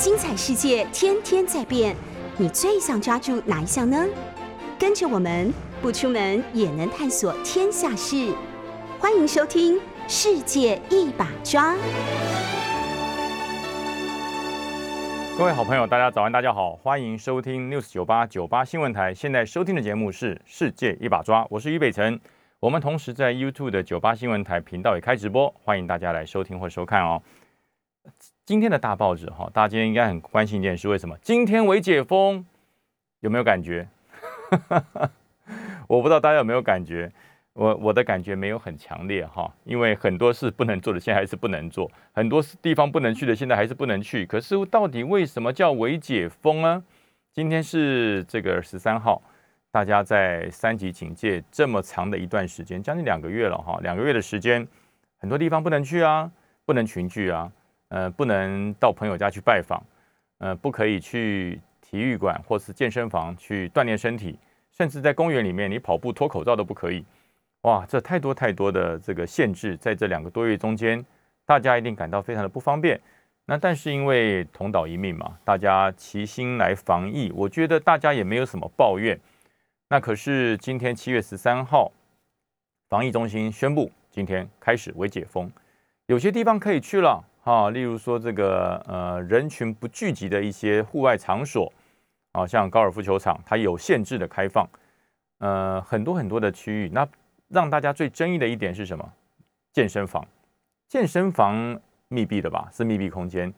[0.00, 1.94] 精彩世界天天在变，
[2.38, 4.02] 你最想抓住哪一项呢？
[4.78, 8.34] 跟着我们不出门也能探索天下事，
[8.98, 9.76] 欢迎收听
[10.08, 11.74] 《世界一把抓》。
[15.36, 19.12] 各位好朋友，大家早安，大家好，欢迎收听 News 九八九八新闻台。
[19.12, 22.18] 现在收听的节目是《世界一把抓》，我是于北辰。
[22.58, 27.22] 我们同时在 YouTube 的九八新闻台频道也开直播，欢迎大家来收听或收看哦。
[28.50, 31.16] 今天的大报纸哈，大家今天应该很关心一件事，为什么？
[31.22, 32.44] 今天为解封，
[33.20, 33.86] 有没有感觉？
[35.86, 37.08] 我不知道大家有没有感觉。
[37.52, 44.26] 我我的感觉没有很强烈哈，因为很多事不能做的，现在还是不能做；很多地方不能去的，现在还是不能去。
[44.26, 46.82] 可是到底为什么叫为解封呢？
[47.32, 49.22] 今天是这个十三号，
[49.70, 54.66] 大家在三级警戒这么长的一段时间，将近两个月了哈，两个月的时间，
[55.18, 56.28] 很多地方不能去啊，
[56.64, 57.48] 不能群聚啊，
[57.90, 59.80] 呃，不能到朋友家去拜访，
[60.38, 64.38] 呃，不可以去体育馆或是健身房去锻炼身体，
[64.72, 67.04] 甚至在公园里面，你跑步脱口罩都不可以。
[67.62, 71.04] 哇，这太多太多的这个限制，在这两个多月中间，
[71.44, 72.98] 大家一定感到非常的不方便。
[73.44, 79.18] 那但是因为同岛一命嘛，大家齐心来防疫，我觉得大家也没有什么抱怨。
[79.88, 81.90] 那可是今天七月十三号，
[82.88, 85.50] 防疫中心宣布今天开始微解封，
[86.06, 91.72] 有些地方可以去了哈，例如说这个呃人群不聚集的一些户外场所，
[92.32, 94.68] 啊，像高尔夫球场，它有限制的开放，
[95.38, 97.06] 呃，很多很多的区域那。
[97.52, 99.12] 让大家最争议的一点是什么？
[99.72, 100.24] 健身房，
[100.88, 102.68] 健身房密闭的吧？
[102.72, 103.52] 是密闭空间。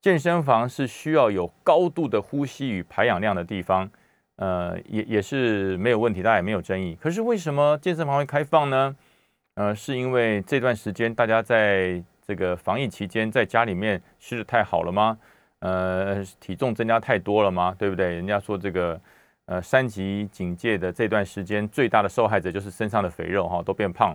[0.00, 3.90] 健身房是需要有高度的呼吸与排氧量的地方，
[4.36, 6.96] 呃，也也是没有问题，大家也没有争议。
[6.98, 8.96] 可是为什么健身房会开放呢？
[9.56, 15.16] 呃，是因为这段时间大家在这个防疫期间在家里面吃的太好了吗？
[15.60, 17.74] 呃，体重增加太多了吗？
[17.78, 18.14] 对不对？
[18.14, 19.00] 人家说这个。
[19.48, 24.12] 呃，三级警戒的这段时间，最大的受害者就是身上的肥肉哈，都变胖，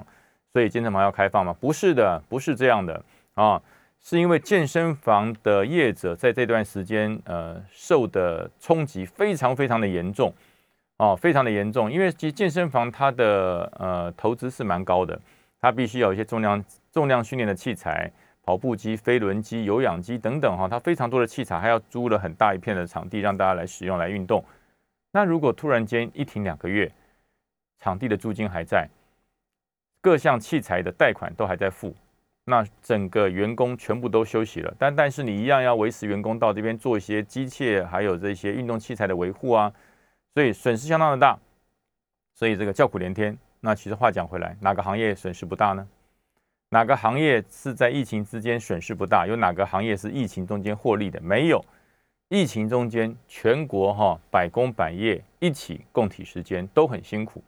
[0.52, 1.56] 所以健身房要开放吗？
[1.58, 3.02] 不是的，不是这样的
[3.36, 3.62] 啊，
[4.02, 10.34] 是因为健身房的业者在这段时间呃受的冲击非常非常的严重
[10.98, 15.18] 哦，非常的严重，因为其实健身房它的呃投资是蛮高的，
[15.62, 18.12] 它必须有一些重量重量训练的器材，
[18.44, 24.44] 跑步机、飞轮机、有氧机等等哈，它非常多的器材，还要租了很大一片的场地让大家来使用来运动。
[25.12, 26.92] 那如果突然间一停两个月，
[27.80, 28.88] 场地的租金还在，
[30.02, 31.96] 各项器材的贷款都还在付，
[32.46, 39.72] 那整个员工全部都休息了，但但是你一样要维持员工到这边做一些机械还有这些运动器材的维护啊，
[40.34, 41.38] 所以损失相当的大，
[42.34, 43.38] 所以这个叫苦连天。
[43.60, 45.88] 那其实话讲回来，哪个行业损失不大呢？
[46.72, 49.28] 哪个行业是在疫情之间损失不大？
[49.28, 51.20] 有哪个行业是疫情中间获利的？
[51.22, 51.64] 没有。
[52.30, 57.44] 疫情中间，全国哈百工百业一起共体时间都很辛苦，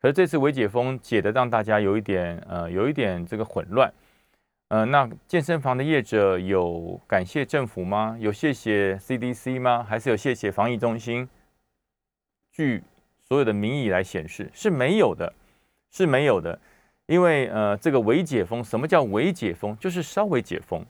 [0.00, 3.88] 可是这次微解封解的让大家有一点呃有一点这个混乱，
[4.66, 8.16] 呃，那健身房的业者有感谢政府吗？
[8.18, 9.86] 有谢谢 CDC 吗？
[9.88, 11.28] 还是有谢谢防疫中心？
[12.50, 12.82] 据
[13.22, 15.32] 所有的民意来显示是没有的，
[15.92, 16.58] 是没有的，
[17.06, 19.76] 因为呃这个微解封，什么叫微解封？
[19.78, 20.84] 就是稍微解封，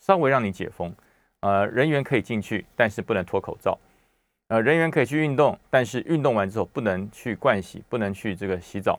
[0.00, 0.92] 稍微让你解封。
[1.40, 3.78] 呃，人员可以进去，但是不能脱口罩。
[4.48, 8.98] 呃，人员可以去运动，但是运动完之后不能去盥洗，不能去这个洗澡。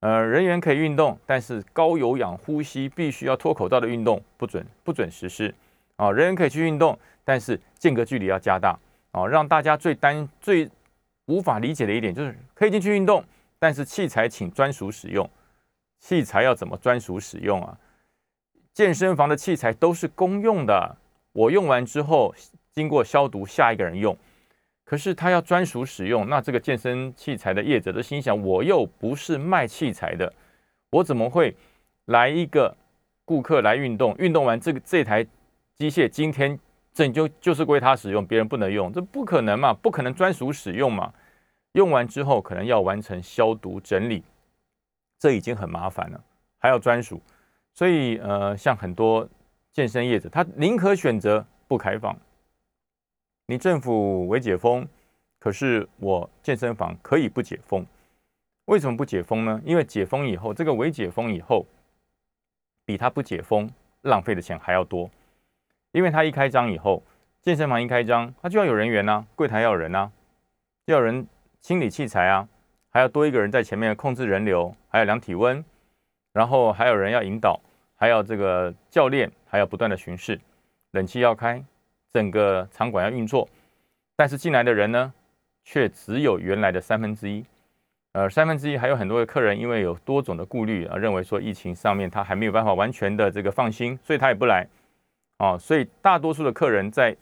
[0.00, 5.54] 呃，人员可以运动，但是高有氧呼吸必须要脱口罩的运动不准不准实施。
[5.96, 8.78] 啊，人员可以去运动，但是间隔距离要加大。
[9.10, 10.70] 啊，让大家最担最
[11.26, 13.22] 无法理解的一点就是可以进去运动，
[13.58, 15.28] 但是器材请专属使用。
[16.00, 17.78] 器材要怎么专属使用啊？
[18.72, 20.96] 健身房的器材都是公用的。
[21.32, 22.34] 我用完之后，
[22.72, 24.16] 经过消毒，下一个人用。
[24.84, 30.32] 可是他要专属使用，那这个健身器材的业者都心想：我又不是卖器材的，
[30.90, 31.54] 我怎么会
[32.06, 32.76] 来一个
[33.24, 34.16] 顾客来运动？
[34.18, 35.24] 运动完这个这台
[35.76, 36.58] 机械今天
[36.92, 39.72] 整就就是归他使用，别人不能用，这不可能嘛？
[39.72, 41.12] 不可能专属使用嘛？
[41.74, 44.24] 用完之后可能要完成消毒整理，
[45.20, 46.20] 这已经很麻烦了，
[46.58, 47.20] 还要专属。
[47.72, 49.28] 所以呃，像很多。
[49.72, 52.18] 健身业者，他宁可选择不开放。
[53.46, 54.84] 你政府为解封，
[55.38, 57.86] 可是我健身房可以不解封。
[58.64, 59.62] 为什么不解封呢？
[59.64, 61.64] 因为解封以后，这个为解封以后，
[62.84, 63.70] 比他不解封
[64.02, 65.08] 浪费的钱还要多。
[65.92, 67.00] 因为他一开张以后，
[67.40, 70.10] 健身房一开张，他就要有人员呐，柜台要有人呐，
[70.86, 71.24] 要人
[71.60, 72.48] 清理器材啊，
[72.90, 75.64] 还要多一个人在前面控制人流，还要量体温，
[76.32, 77.60] 然后还有人要引导。
[78.02, 80.40] 还要这个教练，还要不断的巡视，
[80.92, 81.62] 冷气要开，
[82.10, 83.46] 整个场馆要运作，
[84.16, 85.12] 但是进来的人呢，
[85.64, 87.44] 却只有原来的三分之一。
[88.12, 94.66] 呃，三分之一还有很多的客人，因为有多种的顾虑啊，认为说疫情上面他还没有办法完全的这个放心，所以他也不来。
[95.36, 97.14] 哦，所以大多数的客人在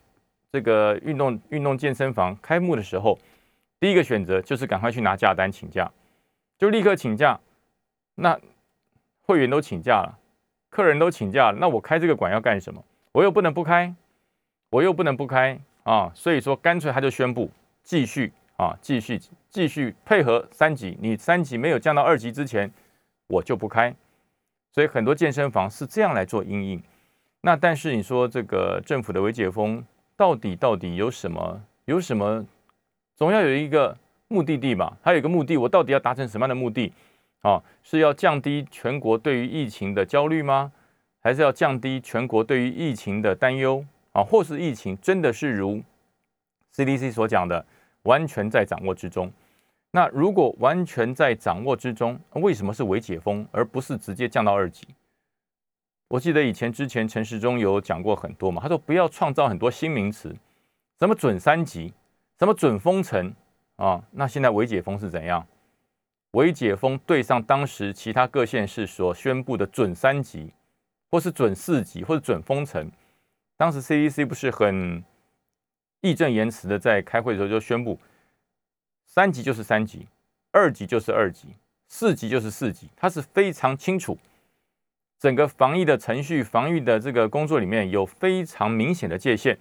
[0.52, 3.18] 这个运动运动健身房开幕的时候，
[3.80, 5.90] 第一个选择就是赶快去拿假单请假，
[6.58, 7.38] 就立刻请假。
[8.16, 8.38] 那
[9.22, 10.19] 会员都请假了，
[10.70, 12.84] 客人都请假了，那我开这个馆要干什么？
[13.12, 13.94] 我又不能不开，
[14.70, 16.10] 我又不能不开啊！
[16.14, 17.50] 所以说，干脆他就宣布
[17.82, 20.98] 继续啊，继续继续配合三级。
[21.00, 22.70] 你三级没有降到二级之前，
[23.28, 23.94] 我就不开。
[24.72, 26.82] 所以很多健身房是这样来做阴影。
[27.40, 29.84] 那但是你说这个政府的微解封
[30.16, 31.62] 到底到底有什么？
[31.84, 32.44] 有什么？
[33.18, 33.98] 总要有一个
[34.28, 34.96] 目的地吧？
[35.02, 36.92] 还有一个目的，我到底要达成什么样的目的？
[37.40, 40.70] 啊，是要降低全国对于疫情的焦虑吗？
[41.18, 43.84] 还是要降低全国对于疫情的担忧？
[44.12, 45.82] 啊，或是疫情真的是如
[46.72, 47.66] CDC 所讲的，
[48.04, 49.32] 完全在掌握之中？
[49.90, 54.86] 那如果完全在掌握之中，为什么是微解封，而不是直接降到二级？
[56.06, 60.32] 我记得以前之前陈时中有讲过很多嘛，他说不要创造很多新名词，
[61.00, 61.92] 什么准三级，
[62.38, 63.35] 什么准封城
[63.76, 64.00] 啊？
[64.12, 65.44] 那现在微解封是怎样？
[66.32, 70.52] 微解封对上当时其他各县市所宣布的准三级，
[71.11, 72.90] 或是准四级，或者准封城，
[73.56, 75.02] 当时 CDC 不是很
[76.00, 77.99] 义正言辞的在开会的时候就宣布，
[79.05, 80.06] 三级就是三级，
[80.52, 81.49] 二级就是二级，
[81.88, 84.17] 四级就是四级，它是非常清楚，
[85.19, 89.58] 整个防疫的程序、防御的这个工作里面有非常明显的界限。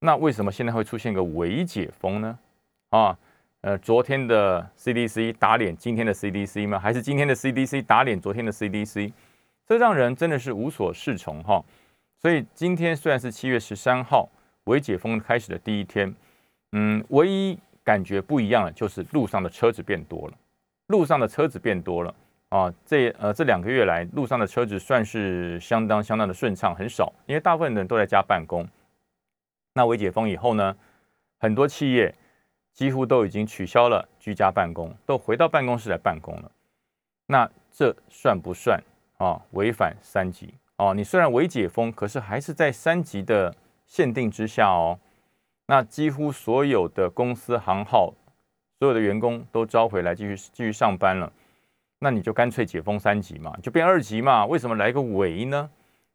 [0.00, 2.38] 那为什么现在会出现个伪解封呢？
[2.90, 3.18] 啊？
[3.60, 6.78] 呃，昨天的 CDC 打脸今天的 CDC 吗？
[6.78, 9.12] 还是今天的 CDC 打脸昨天的 CDC？
[9.66, 11.60] 这让人真的是无所适从哈。
[12.20, 14.28] 所以今天虽然是七月十三号，
[14.64, 16.14] 伪解封开始的第一天，
[16.70, 20.34] 嗯，唯一感觉不一样的就是路上的车子变多了，
[20.86, 22.14] 路上的车子变多了
[22.50, 22.72] 啊。
[22.86, 28.64] 这呃这两个月来，路上的车子算是相当相当的顺畅，很少，因为大部分人都在家办公。
[29.78, 30.76] 那微解封以后呢，
[31.38, 32.12] 很多企业。
[32.74, 36.52] 几乎都已经取消了居家办公，都回到办公室来办公了。
[37.26, 38.80] 那这算不算
[39.16, 39.42] 啊？
[39.50, 40.94] 违反三级哦？
[40.94, 43.52] 你虽然未解封，可是还是在三级的
[43.84, 44.96] 限定之下哦。
[45.66, 48.14] 那几乎所有的公司行号，
[48.78, 51.32] 所有的员工都招回来继续继续上班了。
[51.98, 54.46] 那你就干脆解封三级嘛，就变二级嘛？
[54.46, 55.68] 为什么来个违呢？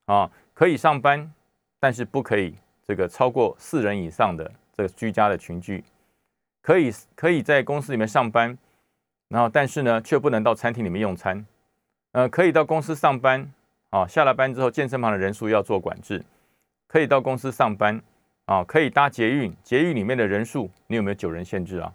[0.06, 1.30] 啊，可以上班，
[1.78, 2.56] 但是不可以
[2.88, 5.84] 这个超过四人以上的这个居家的群聚。
[6.62, 8.58] 可以可以在公司里面上班，
[9.28, 11.46] 然后但是呢，却不能到餐厅里面用餐。
[12.14, 13.52] 呃，可以到公司上班，
[13.90, 16.24] 啊，下了班之后，健身房的人数要做管制。
[16.88, 18.00] 可以到公司上班，
[18.46, 21.92] 啊，可以搭捷运，捷运里面的人数，你有没有九人限制啊？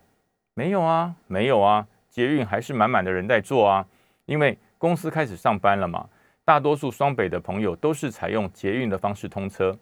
[0.55, 3.87] 没有啊，没有啊，捷运还是满满的人在坐啊，
[4.26, 6.08] 因为公司开始上班了嘛。
[6.44, 9.79] 大多数双北的朋友都是采用捷运的方式通车，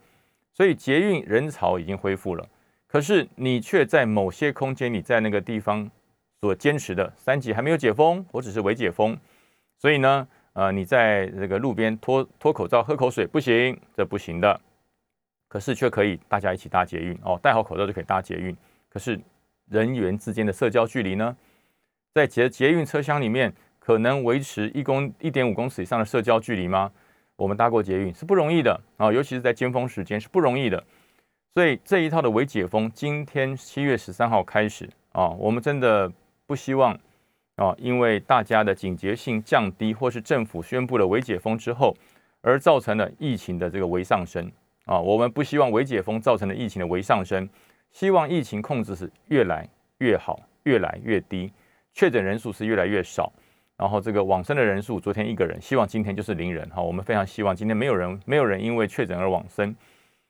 [0.57, 2.43] 所以捷运人潮已经恢复了。
[2.87, 5.87] 可是你却在某些空间，你在那个地方
[6.41, 9.15] 所坚持的三级还没有解封，或者是未解封，
[9.77, 14.59] 所以呢，呃，你在这个路边脱脱口罩喝口水不行，这不行的。
[15.47, 18.57] 可是却可以大家一起搭捷运哦，戴好口罩就可以搭捷运。
[18.89, 19.19] 可是
[19.69, 21.37] 人员之间的社交距离呢，
[22.15, 26.91] 在捷捷运车厢里面可能维持一公一点五公尺以上的社交距离吗？
[27.37, 30.83] 我们搭过捷运是不容易的啊，尤其是在尖峰时间是不容易的。
[31.53, 36.11] 所以这一套的微解封，今天七月十三号开始啊，我们真的
[36.45, 36.93] 不希望
[37.55, 41.95] 啊，因为大家的警觉性降低，或是政府宣布了微解封之后，
[42.41, 44.51] 而造成了疫情的这个微上升。
[44.85, 47.47] 啊，我们不希望微解封造成的疫情的微上升，
[47.91, 49.67] 希望疫情控制是越来
[49.97, 51.51] 越好，越来越低，
[51.93, 53.31] 确诊人数是越来越少，
[53.77, 59.75] 然后这个往生的人数，昨天一个人，希望今天就是零人哈，我们非常希望今天没有人，没有人因为确诊而往生。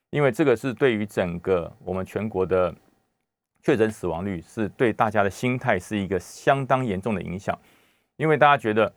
[0.10, 2.74] 因为这个是对于整个我们全国的
[3.62, 7.58] 确诊死亡率，是对大家的心态是一个相当严重的影响。
[8.18, 8.92] 因为大家觉得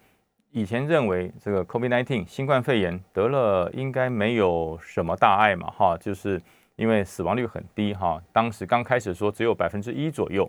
[0.51, 6.41] 以前认为这个 COVID-19 新冠肺炎得了应该没有什么大碍嘛，哈，就是
[6.77, 10.49] 因为死亡率很低，哈，当时刚开始说只有百分之一左右，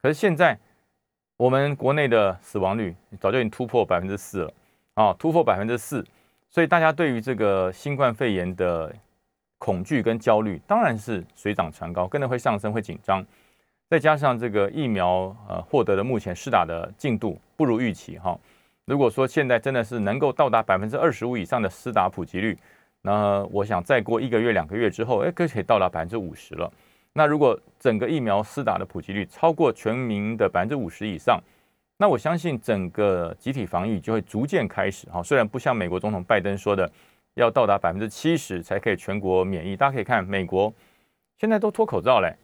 [0.00, 0.58] 可是现在
[1.42, 4.52] 我们国内的死亡率早就已经突破百分之四了，
[4.94, 6.06] 啊，突破百分之四，
[6.48, 8.94] 所以大家对于这个新冠肺炎的
[9.58, 13.26] 恐惧跟焦虑当然是水涨船高，跟着会上升，会紧张。
[13.90, 18.38] 再加上这个疫苗呃获得的目前施打的进度不如预期哈。
[18.84, 22.56] 如果说现在真的是能够到达百分之二十五以上的施打普及率，
[23.00, 26.72] 那我想再过一个月、两个月之后，哎，可以到达百分之五十了。
[27.14, 31.38] 那如果整个疫苗施打的普及率超过全民的百分之五十以上，
[31.98, 35.08] 那我相信整个集体防御就会逐渐开始。
[35.10, 36.90] 哈，虽然不像美国总统拜登说的
[37.34, 40.72] 要到达百分之七十才可以全国免疫，大家可以看美国
[41.38, 42.34] 现在都脱口罩嘞。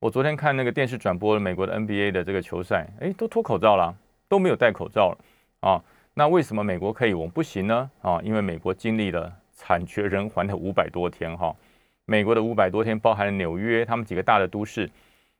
[0.00, 3.94] 我昨天看那个电视转播美国的 NBA 的这个球赛，哎，都脱口罩了，
[4.28, 5.18] 都没有戴口罩了
[5.60, 5.82] 啊。
[6.14, 7.90] 那为什么美国可以，我们不行呢？
[8.02, 11.54] 啊，因为美国经历了惨绝人寰的五百多天哈。
[12.10, 14.90] 美国的五百多天包含了纽约，他们几个大的都市，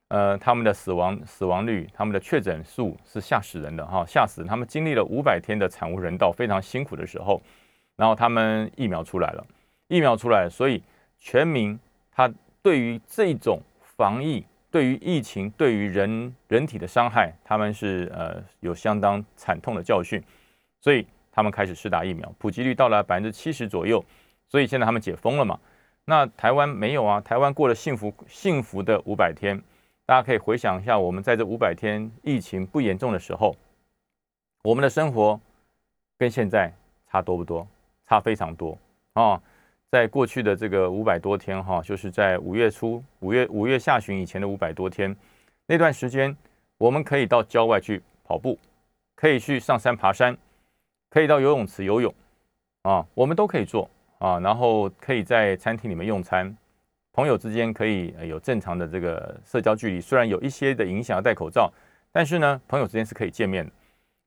[0.08, 4.44] 呃，他们的死亡死亡率，他们的确诊数是吓死人的哈，吓死！
[4.44, 7.40] 他们经历了五百天的惨无人道，非常辛苦的时候，
[7.96, 9.46] 然后他们疫苗出来了，
[9.86, 10.82] 疫苗出来，所以
[11.18, 11.78] 全民
[12.12, 20.22] 他对于这种防疫，对于疫情，对于人人体的伤害，他们是呃有相当惨痛的教训，
[20.82, 24.04] 所以他们开始施打疫苗，普及率到了百分之七十左右，
[24.50, 25.58] 所以现在他们解封了嘛。
[26.08, 27.20] 那台湾没有啊？
[27.20, 29.62] 台湾过了幸福幸福的五百天，
[30.06, 33.54] 大家可以回想一下，我们在这五百天疫情不严重的时候，
[34.62, 35.38] 我们的生活
[36.16, 36.72] 跟现在
[37.10, 37.68] 差多不多？
[38.06, 38.78] 差非常多
[39.12, 39.38] 啊！
[39.90, 45.14] 在过去的这个五百多天哈，就是在五月初、五月五月下旬以前的五百多天
[45.66, 46.34] 那段时间，
[46.78, 48.58] 我们可以到郊外去跑步，
[49.14, 50.34] 可以去上山爬山，
[51.10, 52.14] 可以到游泳池游泳
[52.84, 53.90] 啊，我们都可以做。
[54.18, 56.56] 啊，然后可以在餐厅里面用餐，
[57.12, 61.72] 朋友之间可以有正常的这个社交距离，虽然有一些的影响要戴口罩，
[62.10, 63.70] 但是呢，朋友之间是可以见面的。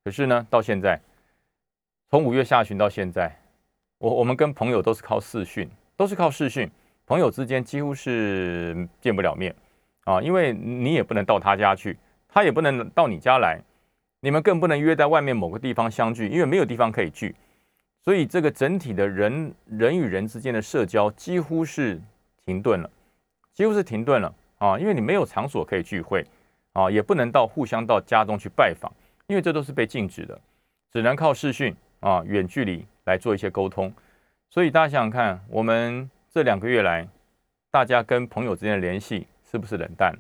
[0.03, 0.99] 可是呢，到现在，
[2.09, 3.31] 从五月下旬到现在，
[3.97, 6.69] 我我们跟朋友都是靠视讯，都是靠视讯，
[7.05, 9.53] 朋友之间几乎是见不了面
[10.05, 13.61] 啊，因为你也不能到他家去，他也不能到你家来，
[14.21, 17.35] 你们更不能约在外面某个地方相聚，因为没有地方可以聚。
[18.03, 22.01] 所以，这个整体的人人与人之间的社交几乎是
[22.43, 22.89] 停顿了，
[23.53, 24.79] 几乎是停顿了啊！
[24.79, 26.25] 因为你没有场所可以聚会
[26.73, 28.91] 啊，也不能到互相到家中去拜访，
[29.27, 30.39] 因为这都是被禁止的，
[30.91, 33.93] 只能靠视讯啊，远距离来做一些沟通。
[34.49, 37.07] 所以大家想想看，我们这两个月来，
[37.69, 40.11] 大家跟朋友之间的联系是不是冷淡？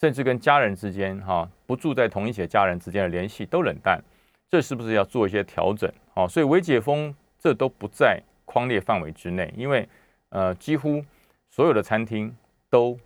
[0.00, 4.02] 甚至跟家人之间哈，不住在同一起的家人之间的联系都冷淡。
[4.48, 5.92] 这是不是要做一些调整？
[6.16, 9.86] 哦，所以微解封这都不在框列范围之内，因为
[10.30, 11.04] 呃，几乎
[11.50, 12.34] 所有的餐厅
[12.68, 12.98] 都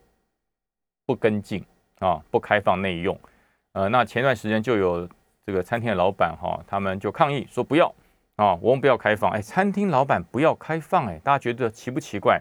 [1.05, 1.65] 不跟进
[1.99, 3.19] 啊，不开放内用。
[3.73, 5.09] 呃，那前段时间就有
[5.45, 7.93] 这个餐厅的老板哈，他们就抗议说不要
[8.37, 9.31] 啊，我们不要开放。
[9.33, 12.41] 哎，餐厅老板不要开放，哎，大家觉得奇不奇怪？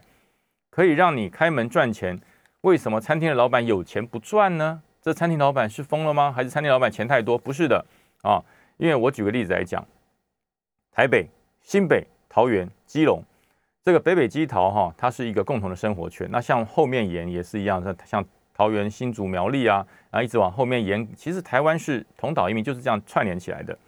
[0.69, 2.19] 可以让你开门赚钱，
[2.61, 4.81] 为什么餐厅的老板有钱不赚呢？
[5.01, 6.31] 这餐厅老板是疯了吗？
[6.31, 7.37] 还是餐厅老板钱太多？
[7.37, 7.83] 不是的
[8.21, 8.43] 啊。
[8.77, 9.85] 因为我举个例子来讲，
[10.99, 11.25] 台北、
[11.61, 13.23] 新北、桃园、基隆，
[13.85, 16.27] 这个北北基桃哈，它是一个共同的生活圈。
[16.29, 19.77] 那像后面延也是一样，像像桃园、新竹、苗栗啊，
[20.11, 23.79] 然后一直往后面延，其实台湾是同岛移民，就是这样串联起来的。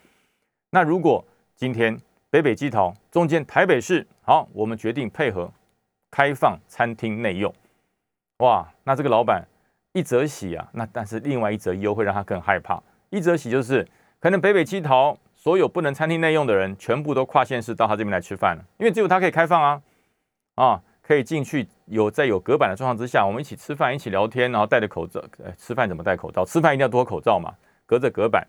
[0.70, 1.22] 那如果
[1.54, 2.00] 今天
[2.30, 5.52] 北北基桃中间台北市好，我们决定配合
[6.10, 7.54] 开放餐厅内用，
[8.38, 9.46] 哇，那这个老板
[9.92, 12.82] 一则喜啊，那但是另外一则忧会让他更害怕。
[13.10, 13.86] 一则喜就是。
[14.22, 19.82] 可能北北七桃所有不能餐厅内用的人，全部都跨县市到他这边来吃饭了，因为只有他可以开放啊，
[20.54, 26.46] 啊，可以进去有在有隔板的状况之下，我们一起吃饭，一起聊天，然后戴着口罩，呃，吃饭怎么戴口罩？
[26.46, 27.52] 吃饭一定要脱口罩嘛，
[27.88, 28.48] 隔着隔板，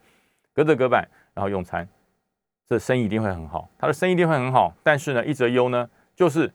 [0.52, 1.88] 隔着隔板，然后用餐，
[2.68, 4.74] 这生意一定会很好，他的生意一定会很好。
[4.82, 6.52] 但是呢，一则忧呢，就是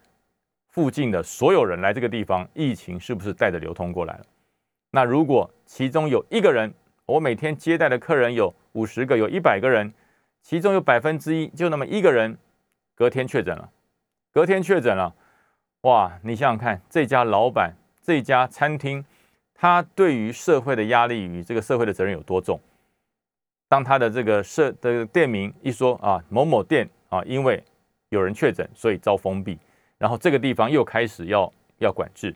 [0.68, 4.26] 附近的所有人来这个地方，疫情是不是带着流通过来了？
[4.92, 6.72] 那如果其中有一个人，
[7.08, 9.92] 我每天接待的客人有五十个，有一百个人，
[10.48, 12.38] 其中有百分之一，就那么一个人，
[12.96, 13.70] 隔天确诊了，
[14.32, 15.14] 隔天确诊了，
[15.82, 16.18] 哇！
[16.24, 19.04] 你想想看，这家老板，这家餐厅，
[19.54, 22.58] 他对于社会的压力与这个社会的责任有多重？
[23.68, 27.62] 当他的这个社的店名一说啊，某某店啊，因为
[28.08, 29.60] 有人确诊，所以遭封闭，
[29.98, 32.34] 然后这个地方又开始要要管制，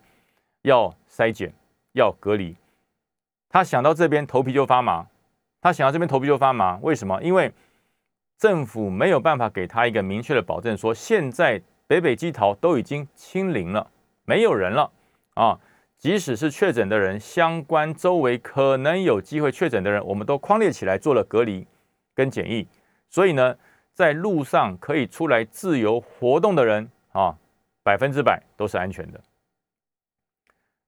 [0.63, 1.53] 要筛检，
[1.93, 2.57] 要隔离。
[3.47, 5.07] 他想到这边头皮就发麻，
[5.61, 7.23] 他想到这边头皮就发麻，为什么？
[7.23, 7.49] 因为
[8.41, 13.91] 政府没有办法给他一个明确的保证，说现在北北基桃都已经清零了，
[14.25, 14.91] 没有人了
[15.35, 15.59] 啊。
[15.99, 21.67] 即使是确诊的人，相关周围可能有机会确诊的人，我们都框列起来做了隔离
[22.15, 22.67] 跟检疫。
[23.11, 23.55] 所以呢，
[23.93, 27.37] 在路上可以出来自由活动的人啊，
[27.83, 29.21] 百分之百都是安全的。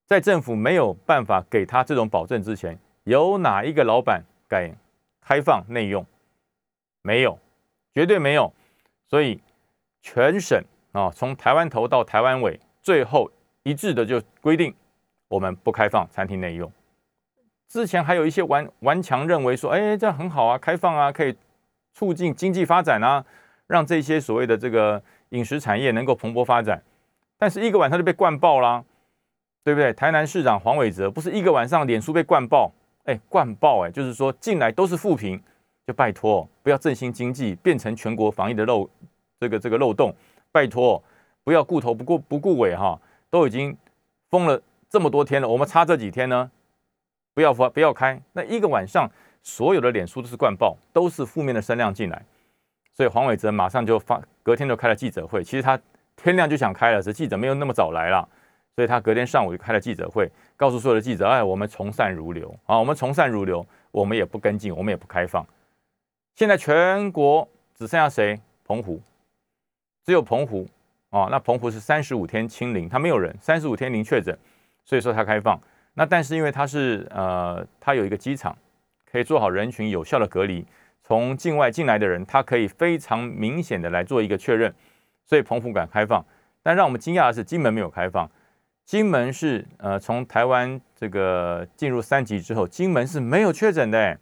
[0.07, 4.71] 在政府没有办法给他这种保证之前，有哪一个老板敢
[5.21, 6.03] 开放内用？
[7.03, 7.37] 没有，
[7.93, 8.51] 绝对没有。
[9.07, 9.39] 所以
[10.01, 10.59] 全省
[10.93, 13.29] 啊，从台湾头到台湾尾，最后
[13.61, 14.73] 一致的就规定
[15.27, 16.71] 我们不开放餐厅内用。
[17.67, 21.35] 之前还有一些顽顽强认为说，哎，这样很好啊，开放啊，可以
[21.93, 23.23] 促进经济发展啊，
[23.67, 26.81] 让这些所谓的这个饮食产业能够蓬勃发展。
[27.37, 28.83] 但是一个晚上就被灌爆啦，
[29.63, 29.91] 对不对？
[29.93, 32.71] 台南市长黄伟哲不是一个晚上脸书被灌爆，
[33.05, 35.41] 哎，灌爆哎，就是说进来都是负评，
[35.85, 38.89] 就拜托不要振兴经济，变成全国防疫的漏
[39.39, 40.13] 这个这个漏洞，
[40.51, 41.01] 拜托
[41.43, 42.99] 不要顾头不顾不顾尾哈，
[43.29, 43.75] 都已经
[44.29, 46.49] 封了这么多天了，我们差这几天呢，
[47.33, 49.09] 不要发不要开，那一个晚上
[49.41, 52.25] 所有的脸书都是灌爆，都是负面的声量进来，
[52.95, 55.79] 所以黄伟哲马上就发，隔天就开了记者会，其实他
[56.15, 58.27] 天亮就想开了，是记者没有那么早来了。
[58.75, 62.51] 所以他隔天上午就开了记者会，告诉所有的记者：“哎，我们从善如流。
[62.65, 65.45] 啊，我们从善如流，我们也不跟进，我们也不开放。
[66.35, 68.39] 现在全国只剩下谁？
[68.65, 68.99] 澎湖，
[70.03, 70.67] 只有澎湖
[71.11, 71.27] 啊。
[71.29, 74.35] 那澎湖是三十五天清零，它没有人，三十五天零确诊，
[74.83, 75.59] 所以说它开放。
[75.93, 78.57] 那但是因为它是呃，它有一个机场，
[79.11, 80.65] 可以做好人群有效的隔离，
[81.03, 84.73] 从境外进来的人，他可以非常明显的来做一个确认，
[85.25, 86.25] 所以澎湖敢开放。
[86.63, 88.27] 但让我们惊讶的是，金门没有开放。”
[88.85, 94.17] 金门是呃，从台湾这个进入三级之后，金门是没有确诊的。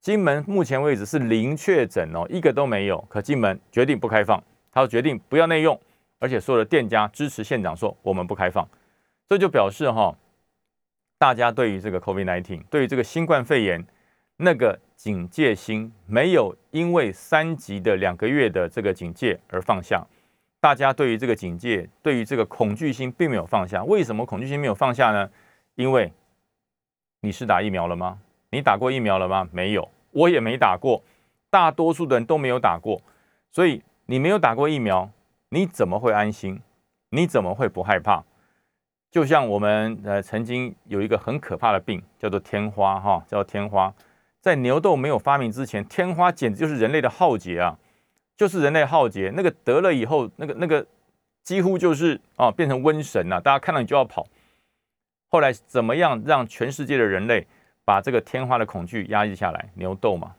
[0.00, 3.00] 金门目前为止是零确诊哦，一个都没有。
[3.08, 5.78] 可金门决定不开放，他决定不要内用，
[6.18, 8.66] 而且所有的店家支持县长说我们不开放，
[9.28, 10.16] 这就表示哈，
[11.18, 13.84] 大家对于这个 COVID-19，对于这个新冠肺炎
[14.36, 20.06] 那个警戒心没有因为三级的两个月的这个警戒而放下。
[20.60, 23.84] 大家对于这个警戒，对于这个恐惧心并没有放下。
[23.84, 25.28] 为什么恐惧心没有放下呢？
[25.74, 26.12] 因为
[27.20, 28.18] 你是打疫苗了吗？
[28.50, 29.48] 你打过疫苗了吗？
[29.52, 31.02] 没有，我也没打过。
[31.50, 33.00] 大多数的人都没有打过，
[33.50, 35.10] 所以你没有打过疫苗，
[35.48, 36.60] 你怎么会安心？
[37.10, 38.22] 你怎么会不害怕？
[39.10, 43.94] 就像我们呃曾经有一个很可怕的病，叫做天花哈，叫天花。
[44.40, 47.78] 在牛痘没有发明之前，天花简直就是人类的浩劫啊！
[48.36, 50.86] 就是人类浩劫，那个得了以后，那个那个
[51.42, 53.40] 几乎就是啊，变成瘟神呐！
[53.40, 54.26] 大家看到你就要跑。
[55.28, 57.46] 后来怎么样让全世界的人类
[57.88, 59.70] 把这个天花的恐惧压抑下来？
[59.72, 60.34] 牛痘嘛，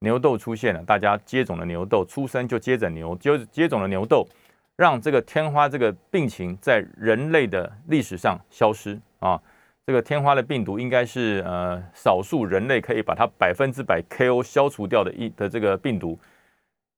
[0.00, 4.28] 牛痘出现了，大家接种了牛痘，出生就接种牛，就接种了牛痘，
[4.76, 9.40] 让这个天花这个病情在人类的历史上消失啊！
[9.86, 16.18] 这个天花的病毒应该是呃少数人类可以把它百分之百 KO 消除掉的一的这个病毒。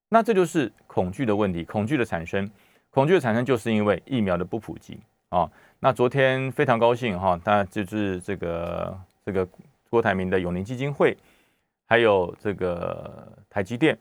[0.08, 2.50] 那这就是恐惧的问题，恐惧的产生，
[2.90, 5.48] 恐惧的产生就是因为疫苗的不普及啊。
[5.78, 9.46] 那昨天非常高兴哈，那就是这个这个
[9.90, 11.16] 郭台铭的永宁基金会，
[11.86, 13.98] 还有这个台积电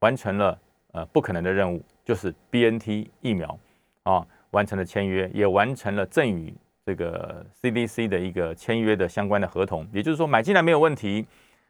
[0.00, 0.58] 完成了
[0.92, 3.58] 呃不可能的任务，就是 BNT 疫苗
[4.02, 6.52] 啊完成了签约，也完成了赠予
[6.84, 11.26] 这个 CDC 的一个签约的相关的合同，也就是说买进来没有问题，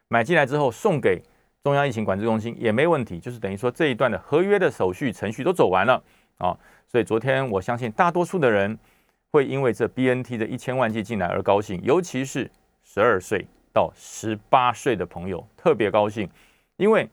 [0.07, 1.21] 买进来之后送给。
[1.63, 6.01] 中央疫情管制中心也没问题，就是等于说这一段的合约的手续程序都走完了
[6.37, 6.55] 啊，
[6.87, 8.77] 所以昨天我相信大多数的人
[9.31, 12.49] 会因为这 BNT 的一千万剂进来而高兴，尤其是
[12.83, 13.45] 十二岁
[13.77, 16.27] 到十八岁的朋友特别高兴，
[16.77, 17.07] 因为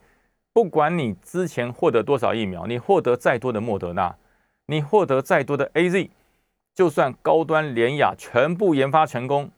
[0.51, 4.15] 不管你之前获得多少疫苗，你获得再多的莫德纳，
[4.65, 6.09] 你获得再多的 AZ，
[6.73, 9.51] 就算高端联雅全部研发成功。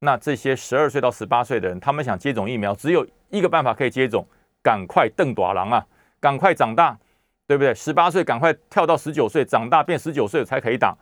[0.00, 4.26] 那这些十二岁到十八岁的人，他们想接种疫苗，只有一个办法可以接种，
[4.62, 5.86] 赶快瞪短狼啊，
[6.20, 6.98] 赶快长大，
[7.46, 7.74] 对不对？
[7.74, 10.94] 十八岁赶快跳到十九岁，长大变十九岁才可以打，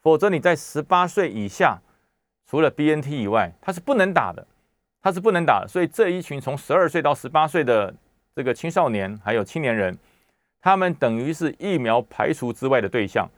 [0.00, 1.80] 否则你在十八岁以下，
[2.50, 4.44] 除了 BNT 以外，它是不能打的，
[5.02, 5.66] 他是不能打。
[5.66, 7.92] 所以这一群从十二岁到十八岁的
[8.34, 9.98] 这个青少年还有青年人，
[10.60, 13.28] 他们等于是疫苗排除之外的对象，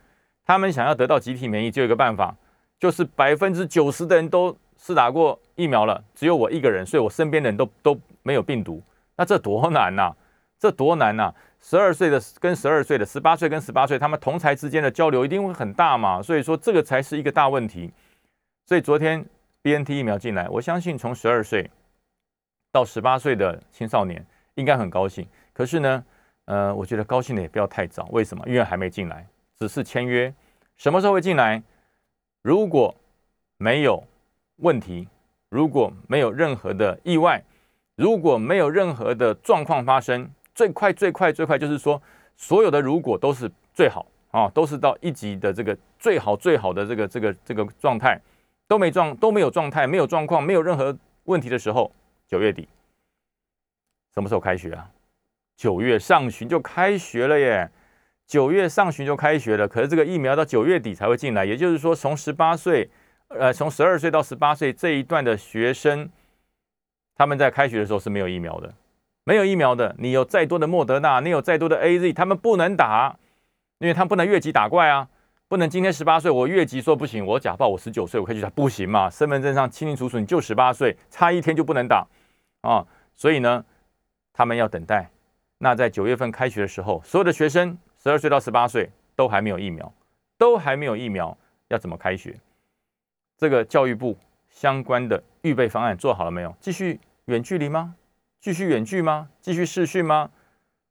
[0.45, 2.35] 他们想要得到集体免疫，就有一个办法，
[2.79, 4.55] 就是百分之九十的人都。
[4.77, 8.83] 是打过疫苗了，只有我一个人，所以我身边的人都都没有病毒。
[9.15, 10.13] 那这多难呐！
[10.59, 11.33] 这多难呐！
[11.61, 16.21] 十二岁的跟十二岁的，十八岁跟十八岁，他们同才之间的交流一定会很大嘛。
[16.21, 17.89] 所以说这个才是一个大问题。
[18.67, 19.25] 所以昨天
[19.65, 21.67] B N T 疫苗进来，我相信从十二岁
[22.71, 24.23] 到十八岁的青少年
[24.53, 25.27] 应该很高兴。
[25.53, 26.05] 可是呢，
[26.45, 28.07] 呃，我觉得高兴的也不要太早。
[28.11, 28.43] 为什么？
[28.45, 29.25] 因为还没进来，
[29.57, 30.31] 只是签约。
[30.77, 31.63] 什么时候会进来？
[32.43, 32.93] 如果
[33.57, 34.03] 没有。
[34.57, 35.05] 问题
[35.49, 37.43] 如果没有任何的意外，
[37.95, 42.01] 如果没有任何的状况发生，最快最快最快就是说，
[42.37, 48.17] 所有的如果都是最好啊，都是到一级的这个最好最好的这个这个这个状态，
[48.67, 51.91] 都没状都没有状态，没有状况，没有任何问题的时候，
[52.27, 52.67] 九月底
[54.13, 54.89] 什么时候开学啊？
[55.55, 57.69] 九月上旬就开学了耶！
[58.27, 62.89] 九月上旬就开学了，可是这个疫苗到九月底才会进来，也就是说，从十八岁，
[63.27, 66.09] 呃，从十二岁到十八岁这一段的学生，
[67.15, 68.73] 他们在开学的时候是没有疫苗的，
[69.23, 73.15] 没有疫苗的，你有再多的莫德纳，你有再多的 A Z，他们不能打，
[73.77, 75.07] 因为他们不能越级打怪啊，
[75.47, 82.05] 不能今天十八岁我越级说不行，我假报我十九岁我可以去打，不行嘛，身份证上清清楚楚你就十八岁，差一天就不能打
[82.61, 83.63] 啊，所以呢，
[84.33, 85.09] 他们要等待。
[85.59, 89.93] 那在九月份开学的时候，所有的学生十二岁到十八岁都还没有疫苗，
[90.37, 92.35] 都还没有疫苗，要怎么开学？
[93.37, 94.17] 这个教育部
[94.49, 96.55] 相关的预备方案做好了没有？
[96.59, 97.95] 继续远距离吗？
[98.41, 99.29] 继续远距吗？
[99.41, 100.31] 继续视讯吗？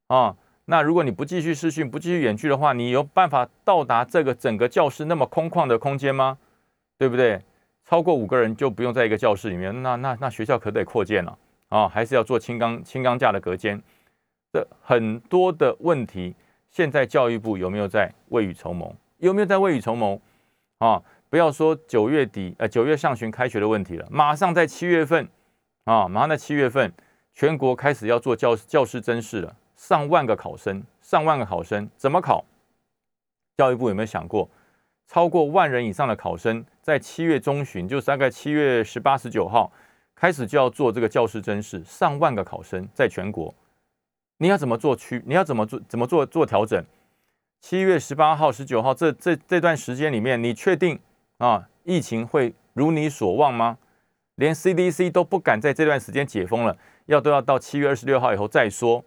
[0.07, 0.37] 啊，
[0.67, 6.39] 那如果你不继续视讯，不继续远距的话，你有办法到达这个整个教室那么空旷的空间吗？
[6.97, 7.43] 对不对？
[7.85, 11.37] 超过五个人就不用在一个教室里面，那那那学校可得扩建了
[11.69, 13.81] 啊，还是要做轻钢轻钢架的隔间。
[14.53, 16.33] 的很多的问题，
[16.71, 18.95] 现在教育部有没有在未雨绸缪？
[19.19, 20.21] 有没有在未雨绸缪？
[20.79, 25.29] 啊，不要说九月底，呃，九月上旬开学的问题了，马上在七月份，
[25.85, 26.93] 啊，马上在七月份，
[27.35, 32.45] 全国开始要做教教师甄试了，上万个考生，上万个考生怎么考？
[33.57, 34.49] 教育部有没有想过，
[35.07, 39.71] 超过万人以上的考生，在七月中旬，就是大概七月十八、十九号
[40.15, 43.55] 开始就要做这个教师甄试，上万个考生在全国。
[44.39, 45.23] 你要怎么做区？
[45.27, 45.81] 你要怎么做？
[45.89, 46.85] 怎么做做调整？
[47.61, 50.99] 七月十八号、十九号这这这段时间里面，你确定
[51.39, 53.79] 啊，疫情会如你所望吗？
[54.35, 59.05] 连 CDC 都不敢在这段时间解封了，要都要到七月二十六号以后再说。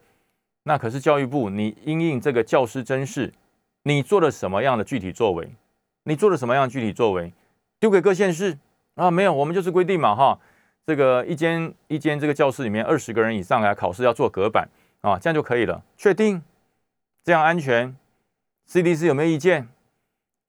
[0.68, 3.34] 那可是教育部，你因应这个教师真试，
[3.84, 5.50] 你做了什么样的具体作为？
[6.04, 7.32] 你做了什么样的具体作为？
[7.80, 8.58] 丢给各县市
[8.96, 9.10] 啊？
[9.10, 10.38] 没有，我们就是规定嘛，哈，
[10.86, 14.68] 这个一间一间这个教室里面二十个人以上来考试要做隔板。
[15.00, 16.42] 啊，这样就可以了，确定
[17.24, 17.96] 这样安全
[18.70, 19.70] ？CDC 有没有意见？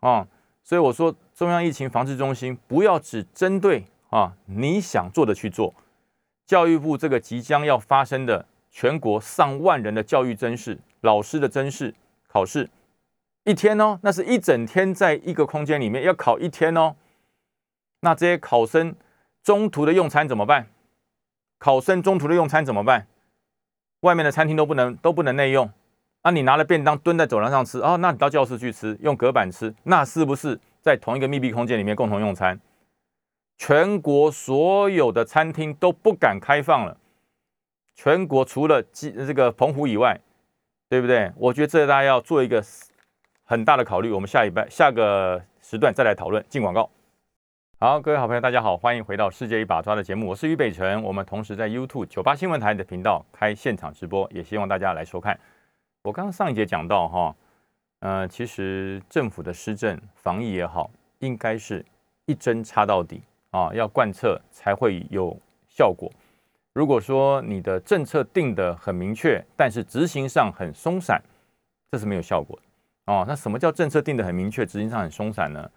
[0.01, 0.27] 啊，
[0.65, 5.73] 所以我说中央疫情防治中心不要只针对啊你想做的去做。
[6.45, 11.95] 教育部这个即将要发生的全国上万人的教育甄试、老师的甄试
[12.27, 12.69] 考试，
[13.45, 16.97] 一天哦，那是一整天在一个空间里面要考一天哦。
[18.01, 18.95] 那这些考生
[19.43, 20.69] 中途的用餐怎么办？
[21.59, 23.07] 考生中途的用餐怎么办？
[24.01, 25.69] 外面的餐厅都不能都不能内用，
[26.23, 32.61] 那你拿了便当蹲在走廊上吃哦，那你到教室去吃，用隔板吃，那是不是在同一个密闭空间里面共同用餐？
[33.57, 36.97] 全国所有的餐厅都不敢开放了，
[37.99, 40.17] 全国除了这这个澎湖以外，
[40.89, 41.33] 对不对？
[41.37, 42.63] 我觉得这大家要做一个
[43.43, 44.13] 很大的考虑。
[44.13, 46.43] 我们下一拜下个时段再来讨论。
[46.49, 46.89] 进广告。
[47.81, 51.03] 好，各位好朋友，大家好，欢迎回到《世界一把抓》的节目，我是于北辰。
[51.03, 55.37] 我们同时在 YouTube 九八新闻台的频道开现场直播，也希望大家来收看。
[56.05, 57.37] 我刚刚上一节讲到哈，
[57.99, 61.85] 呃，其实政府的施政防疫也好，应该是
[62.27, 66.09] 一针插到底啊，要贯彻才会有效果。
[66.79, 71.21] 如果说你的政策定得很明确，但是执行上很松散，
[71.91, 73.25] 这是没有效果的哦。
[73.27, 75.69] 那什么叫政策定得很明确，执行上很松散呢？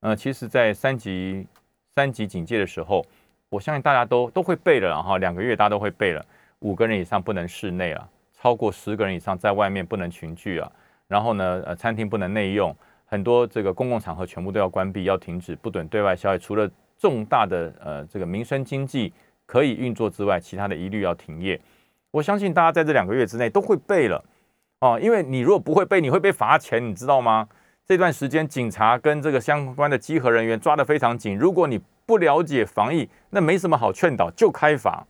[0.00, 1.46] 呃，其实，在三级
[1.94, 3.02] 三级警戒的时候，
[3.48, 6.22] 我相信大家都都会背了哈，两个月大家都会背了。
[6.58, 8.06] 五个人以上不能室内啊，
[8.38, 10.70] 超过十个人以上在外面不能群聚啊。
[11.08, 16.38] 然后呢，呃，餐厅不能内用，很多这个公共场合全部都要关闭，要停止，不准对外消费。
[16.38, 19.10] 除了重大的呃这个民生经济
[19.50, 21.60] 可以运作之外，其他的一律要停业。
[22.12, 24.24] 我相信大家在这两个月之内都会背了
[24.78, 27.48] 哦，因为你如果不会背，你会被罚钱，你知道吗？
[27.84, 31.36] 这段时间，警察跟这个相关的稽核人员抓得非常紧。
[31.36, 35.04] 如果你不了解防疫，那没什么好劝导，就开罚，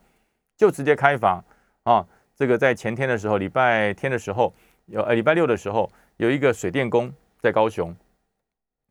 [0.56, 1.44] 就直接开罚
[1.82, 2.06] 啊！
[2.34, 4.54] 这个在前天的时候，礼拜天的时候，
[4.86, 7.94] 有呃礼拜六的时候，有一个水电工在高雄，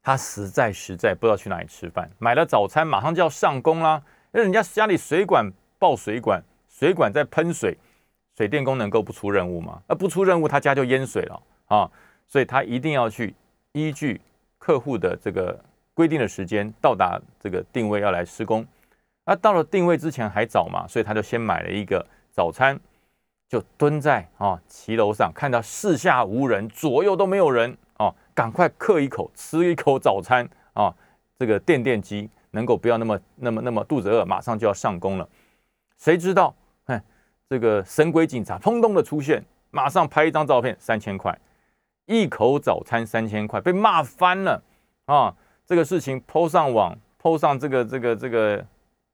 [0.03, 3.99] 他实在实在不知道去哪里吃饭，买了早餐，马上就要上工啦。
[4.31, 7.77] 那人家家里水管爆水管，水管在喷水，
[8.37, 9.81] 水电工能够不出任务吗？
[9.87, 11.89] 啊不出任务，他家就淹水了啊！
[12.27, 13.35] 所以他一定要去。
[13.73, 14.19] 依据
[14.57, 15.63] 客户的这个
[15.93, 18.65] 规定的时间到达这个定位要来施工，
[19.25, 22.77] 那到了定位之前还早嘛，所以他就先买了一个早餐，
[23.47, 30.91] 就蹲在啊骑楼上，看到四下无人，左右都没有人哦，赶快嗑一口，吃一口早餐啊，
[31.37, 35.27] 这个垫垫机能够不要那么那么那么肚子饿，马上就要上工了。
[35.97, 37.01] 谁知道，哼，
[37.49, 41.37] 这个神鬼警察砰咚的出现，马上拍一张照片，三千块。
[42.05, 44.63] 一口早餐三千块，被骂翻了
[45.05, 45.35] 啊！
[45.67, 48.65] 这个事情抛上网，抛上这个这个这个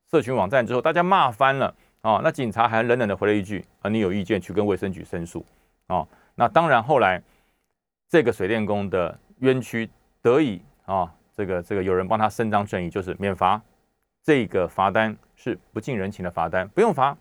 [0.10, 2.22] 社群网站之后，大家骂翻了啊！
[2.24, 5.46] 那警察还冷冷的回了一句：“啊，你有意见去跟卫生局申诉
[5.88, 7.22] 啊！”那当然，后来
[8.08, 9.90] 这个水电工的冤屈
[10.22, 13.62] 得以啊，这个这个有人帮他伸张正义，就是免罚。
[14.24, 17.16] 这个罚单是不近人情的罚单，不用罚。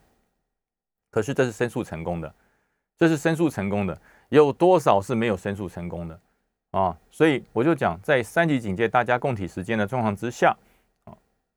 [1.11, 2.35] 可是这是申诉成功的，
[2.97, 4.01] 这是申诉成功的，
[4.31, 6.19] 有多少是没有申诉成功的
[6.71, 6.97] 啊？
[7.11, 10.57] 所以我就讲，在三级警戒、大家共体时间的状况之下
[11.05, 11.13] 啊，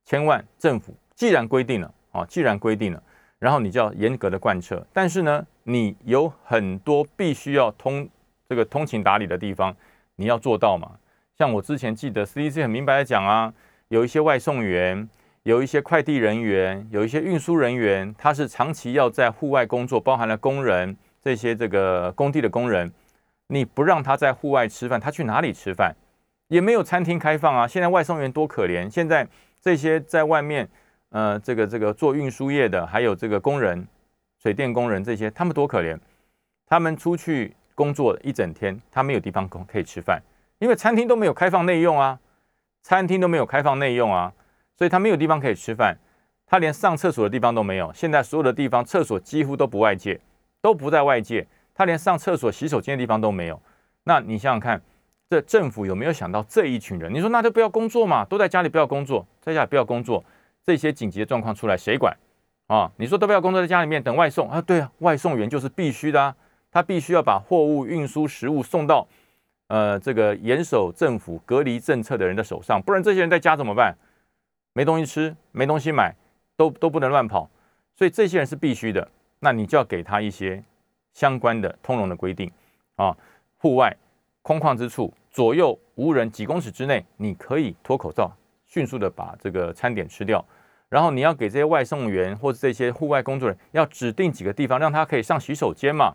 [0.05, 3.01] 千万政府既然规定了啊，既然规定了，
[3.39, 4.85] 然后你就要严格的贯彻。
[4.91, 8.07] 但是呢，你有很多必须要通
[8.49, 9.75] 这个通情达理的地方，
[10.17, 10.91] 你要做到嘛？
[11.37, 13.53] 像我之前记得 CDC 很明白的讲啊，
[13.89, 15.07] 有一些外送员。
[15.43, 22.91] 有一些快递人员，有一些运输人员，他是长期要在户外工作，包含了工人这些这个工地的工人，
[23.47, 25.95] 你不让他在户外吃饭，他去哪里吃饭？
[26.49, 27.65] 也没有餐厅开放啊！
[27.65, 29.25] 现在外送员多可怜，现在
[29.61, 30.67] 这些在外面，
[31.11, 33.87] 呃，这个这个做运输业的，还有这个工人、
[34.43, 35.97] 水电工人这些，他们多可怜！
[36.65, 40.21] 他们出去工作一整天，他没有地方可以吃饭，
[40.59, 42.19] 因为餐厅都没有开放内用啊，
[42.81, 44.33] 餐厅都没有开放内用啊。
[44.77, 45.97] 所以他没有地方可以吃饭，
[46.45, 47.91] 他连上厕所的地方都没有。
[47.95, 50.19] 现在所有的地方厕所几乎都不外界，
[50.61, 53.59] 都不在外界，他连上厕所、洗手间的地方都没有。
[54.03, 54.79] 那你想想看，
[55.27, 57.11] 这政府有没有想到这一群人？
[57.11, 60.23] 你说那就不要工作嘛，都在家里不要工作，在家里不要工作，
[60.63, 62.15] 这些紧急的状况出来谁管
[62.67, 62.91] 啊？
[62.97, 64.61] 你说都不要工作，在家里面等外送啊？
[64.61, 66.35] 对啊，外送员就是必须的啊，
[66.71, 69.07] 他必须要把货物运输、食物送到
[69.67, 73.95] 呃这个严守政府隔离政策的人的手上，不然这些人在家怎么办？
[74.73, 76.15] 没东西吃，没东西买，
[76.55, 77.49] 都都不能乱跑，
[77.95, 79.09] 所以这些人是必须的。
[79.39, 80.63] 那你就要给他一些
[81.13, 82.51] 相关的通融的规定
[82.95, 83.15] 啊。
[83.57, 83.95] 户外
[84.41, 88.31] 空旷之处，左右无人几公尺之内，你可以脱口罩，
[88.65, 90.43] 迅速的把这个餐点吃掉。
[90.89, 96.13] 然后你要给这些外送员或者这些户外工作人员，要指定几个地方，让他可以上洗手间嘛。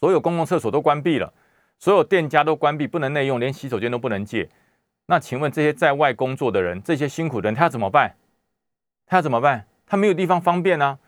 [0.00, 1.32] 所有公共厕所都关闭了，
[1.80, 4.48] 所有店家都关闭，不能内用，连洗手间都不能借。
[5.06, 8.14] 那请问这些在外工作的人，这些辛苦的人，他要怎么办？
[9.06, 9.66] 他要怎么办？
[9.86, 10.98] 他没有地方方便呢？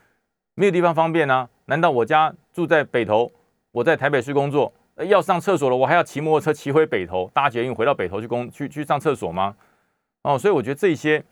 [0.55, 1.49] 没有地方方便呢？
[1.67, 3.31] 难道我家住在北投，
[3.71, 9.55] 我在台北市工作，要上厕所了，我还要骑摩托车骑回北投，搭捷运回到北投去工去去上厕所吗？
[10.23, 11.23] 哦，所以我觉得这些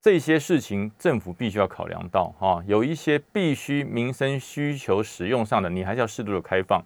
[0.00, 6.82] 这些事情，政府必须要考量到哈，有一些必须民生需求使用上的，你还是要适度的开放，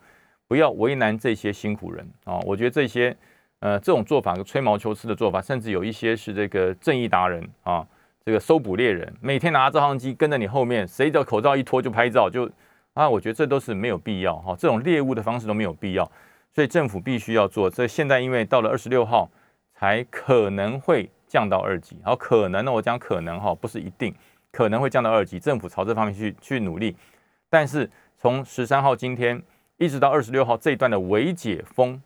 [0.49, 2.39] 不要为难这些辛苦人啊。
[2.47, 3.17] 我觉得这些。
[3.61, 7.87] 呃，这种做法吹毛求疵的做法，甚至有一些是这个正义达人啊，
[8.23, 12.47] 这个搜捕猎人，每天拿着照相机跟在你后面，谁的口罩一脱就拍照，就
[12.93, 16.05] 啊，我觉得这都是没有必要哈，这种猎物的方式都没有必要，
[16.53, 17.71] 所以政府必须要做。
[17.71, 19.31] 这现在因为到了二十六号
[19.73, 24.15] 才可能会降到二级，好，可能呢，我讲可能哈，不是一定，
[24.53, 26.95] 可能会降到二级，政府朝这方面去去努力。
[27.49, 29.43] 但是从十三号今天
[29.77, 32.01] 一直到二十六号这一段的微解封。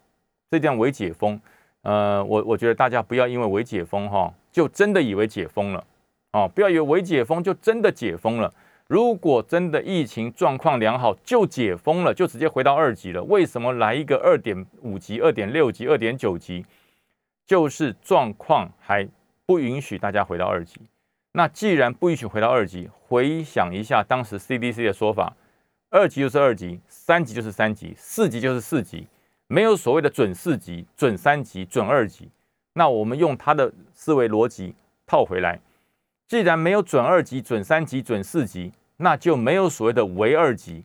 [0.51, 1.39] 这段微解封，
[1.83, 5.85] 呃，我我觉得大家不要因为微解封哈，就真的以为解封了，
[6.33, 8.51] 哦，不要以为微解封就真的解封了。
[8.87, 13.23] 如果真的疫情状况良好，就解封了，就直接回到二级了。
[13.25, 16.65] 为什么来一个二点五级、二点六级、二点九级？
[17.47, 19.07] 就是状况还
[19.45, 20.81] 不允许大家回到二级。
[21.33, 25.37] 那既然不允许回到二级，回想一下当时 CDC 的说法，
[25.91, 29.07] 二级就是二级，三级就是三级，四级就是四级。
[29.47, 32.29] 没有所谓的准四级、准三级、准二级，
[32.75, 34.75] 那我们用他的思维逻辑
[35.07, 35.59] 套回来，
[36.27, 40.85] 既然没有准二级、准三级、准四级，那就没有所谓的为二级、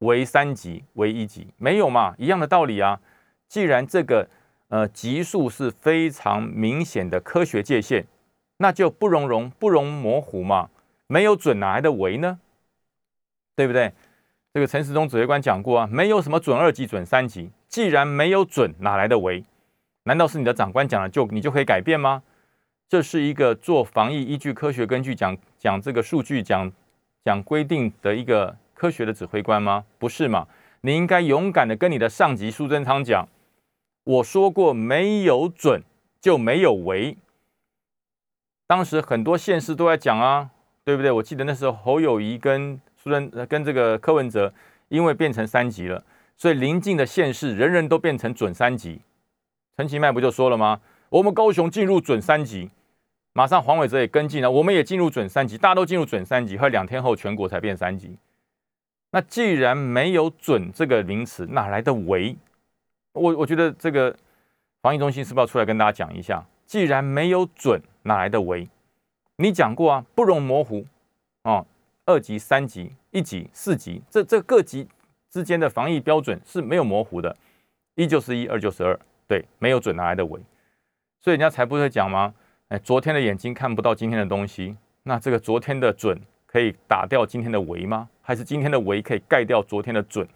[0.00, 2.16] 为三级、为一级，没有嘛？
[2.18, 3.00] 一样的道理啊。
[3.46, 4.28] 既然这个
[4.66, 8.04] 呃级数是非常明显的科学界限，
[8.56, 10.70] 那就不容容不容模糊嘛。
[11.06, 12.40] 没有准哪来的为呢？
[13.54, 13.92] 对不对？
[14.52, 17.50] 这个陈时中指挥官讲过啊，没有什么准二级、准三级。
[17.68, 19.44] 既然没有准，哪来的为？
[20.04, 22.22] 难道是你的长官讲了就你就可以改变吗？
[22.88, 26.72] 这是一个做防疫依据科学根据讲讲这个数据讲
[27.24, 29.84] 讲规定的一个科学的指挥官吗？
[30.00, 30.48] 不是嘛？
[30.80, 33.28] 你应该勇敢的跟你的上级苏贞昌讲，
[34.02, 35.84] 我说过没有准
[36.20, 37.16] 就没有为。
[38.66, 40.50] 当时很多县市都在讲啊，
[40.82, 41.12] 对不对？
[41.12, 44.52] 我记得那时候侯友谊跟苏贞跟这个柯文哲，
[44.88, 46.04] 因为变成三级了。
[46.36, 49.00] 所以临近的县市，人人都变成准三级。
[49.76, 50.80] 陈其迈不就说了吗？
[51.08, 52.70] 我们高雄进入准三级，
[53.32, 58.16] 马上黄伟哲也跟进了，我们也进入准三级，大家都进入准三级，后来两天后全国才变三级。
[59.10, 62.36] 那既然没有准这个名词，哪来的为？
[63.12, 64.14] 我我觉得这个
[64.82, 66.46] 防疫中心是不是要出来跟大家讲一下？
[66.64, 68.68] 既然没有准，哪来的为？
[69.36, 70.86] 你讲过啊，不容模糊，
[72.10, 74.88] 二级、三级、一级、四级，这这各级。
[75.32, 77.36] 之间的防疫标准是没有模糊的，
[77.94, 80.40] 一就是一，二就是二，对，没有准哪来的伪？
[81.20, 82.34] 所以人家才不会讲吗？
[82.66, 88.08] 哎，昨天的眼睛看不到今天的东西，那这个昨天的准可以打掉今天的伪吗？
[88.20, 90.26] 还是今天的伪可以盖掉昨天的准？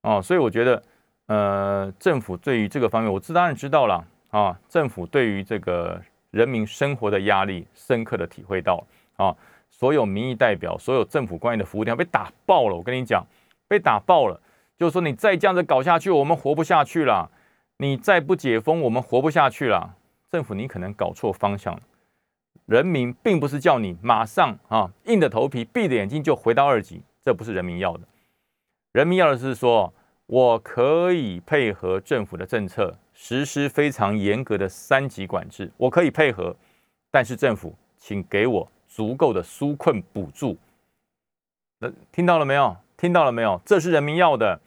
[0.00, 0.82] 哦，所以我觉得，
[1.26, 4.58] 呃，政府对于这个方面，我自当然知道了啊。
[4.66, 8.82] 政府对于这个人民生活的压力，深刻的体会到
[9.16, 9.36] 啊。
[9.78, 12.74] 所有民意代表，所有政府官员的服务电话被打爆了。
[12.74, 13.26] 我跟你讲，
[13.68, 14.40] 被打爆了，
[14.78, 17.30] 就是说你再这样子搞下去，我们活不下去了。
[17.76, 19.96] 你再不解封，我们活不下去了。
[20.30, 21.82] 政府，你可能搞错方向了。
[22.64, 28.00] 人民并不是叫你马上啊，硬着头皮、闭着眼睛就回到二级，这不是人民要的。
[28.92, 29.92] 人民要的是说，
[30.24, 36.56] 我可以配合政府的政策，实施非常严格的三级管制，我可以配合，
[37.10, 38.68] 但是政府，请给我。
[38.96, 40.56] 足够的纾困补助，
[41.80, 42.74] 那听到了没有？
[42.96, 43.60] 听到了没有？
[43.62, 44.58] 这是人民要的。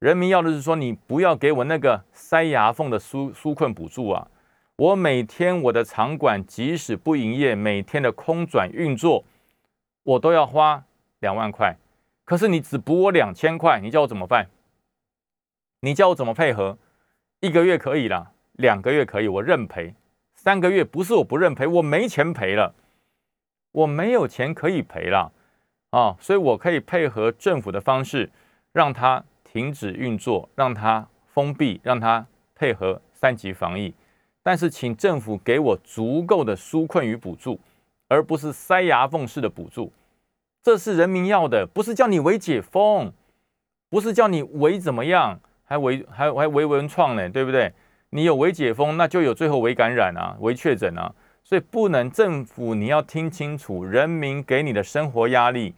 [0.00, 4.26] 人民要的是说，你不要给我那个塞牙缝的纾纾困补助啊！
[4.74, 9.22] 我每天我的场馆即使不营业，每天的空转运作，
[10.02, 10.82] 我都要花
[11.20, 11.76] 两万块。
[12.24, 14.48] 可是你只补我两千块，你叫我怎么办？
[15.82, 16.76] 你叫我怎么配合？
[17.38, 19.94] 一个月可以了，两个月可以，我认赔。
[20.34, 22.74] 三个月不是我不认赔，我没钱赔了。
[23.72, 25.32] 我没有钱可以赔了
[25.90, 28.30] 啊，所以我可以配合政府的方式，
[28.72, 33.94] 让它停止运作，让它封闭，让它配合三级防疫。
[34.42, 37.60] 但是，请政府给我足够的纾困与补助，
[38.08, 39.92] 而不是塞牙缝式的补助。
[40.62, 43.12] 这是人民要的，不是叫你为解封，
[43.88, 47.72] 不是叫你为怎么样，还为还还为文创呢，对不对？
[48.10, 51.14] 你有为解封，那就有最后为感染啊，为确诊啊。
[51.52, 55.74] 所以不能，政府你要听清楚，人民给你的生活压力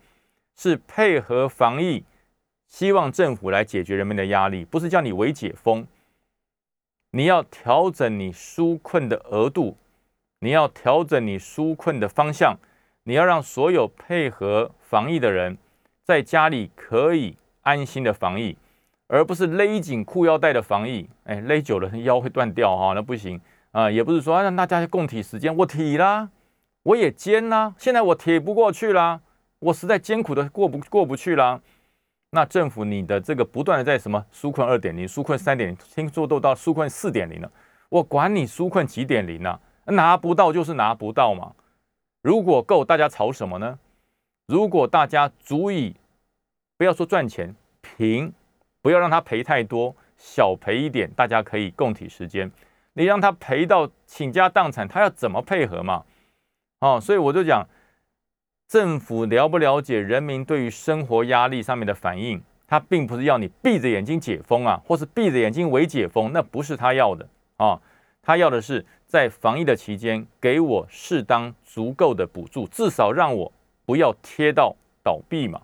[0.57, 2.05] 是配合防疫，
[2.69, 5.85] 希望政府来解决人民的压力，不是叫你为解封。
[7.11, 9.77] 你要调整你纾困的额度，
[10.39, 12.57] 你要调整你纾困的方向，
[13.03, 15.59] 你要让所有配合防疫的人
[16.05, 18.57] 在家里可以安心的防疫，
[19.09, 21.09] 而不是勒紧裤腰带的防疫。
[21.25, 23.41] 哎，勒久了腰会断掉哈，那不行。
[23.75, 26.31] 啊，也不是说让大家共体时间，我体啦，
[26.85, 29.21] 我也煎啦，现在我体不过去啦，
[29.59, 31.61] 我实在艰苦的过不过不去啦。
[32.31, 37.51] 那政府你的这个不断的在什么纾困二点零、纾困三点零，听说都到纾困四点零了，
[37.89, 39.59] 我管你纾困几点零呢？
[39.87, 41.53] 拿不到就是拿不到嘛。
[42.23, 43.77] 如果够，大家吵什么呢？
[44.47, 45.97] 如果大家足以，
[46.77, 48.33] 不要说赚钱，平，
[48.81, 52.49] 不要让他赔太多，小赔一点，大家可以共体时间。
[52.95, 56.05] 你让他赔到倾家荡产，他要怎么配合嘛？
[56.81, 57.67] 哦，所以我就讲，
[58.69, 62.43] 政府了不了解人民对于生活压力上面的反应？
[62.67, 67.29] 他并不是要你闭着眼睛解封啊，或是闭着眼睛为解封，那不是他要的
[67.59, 67.81] 啊。
[68.23, 73.53] 他要的是在防疫的期间给我适当足够的补助，至少让我
[73.85, 75.61] 不要贴到倒闭嘛。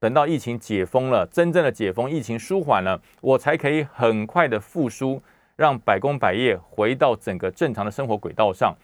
[0.00, 5.22] 等到疫情解封了，真正的解封，疫情舒缓了，我才可以很快的复苏。
[5.56, 8.74] 让百工百业回到整个正常的生活轨道上，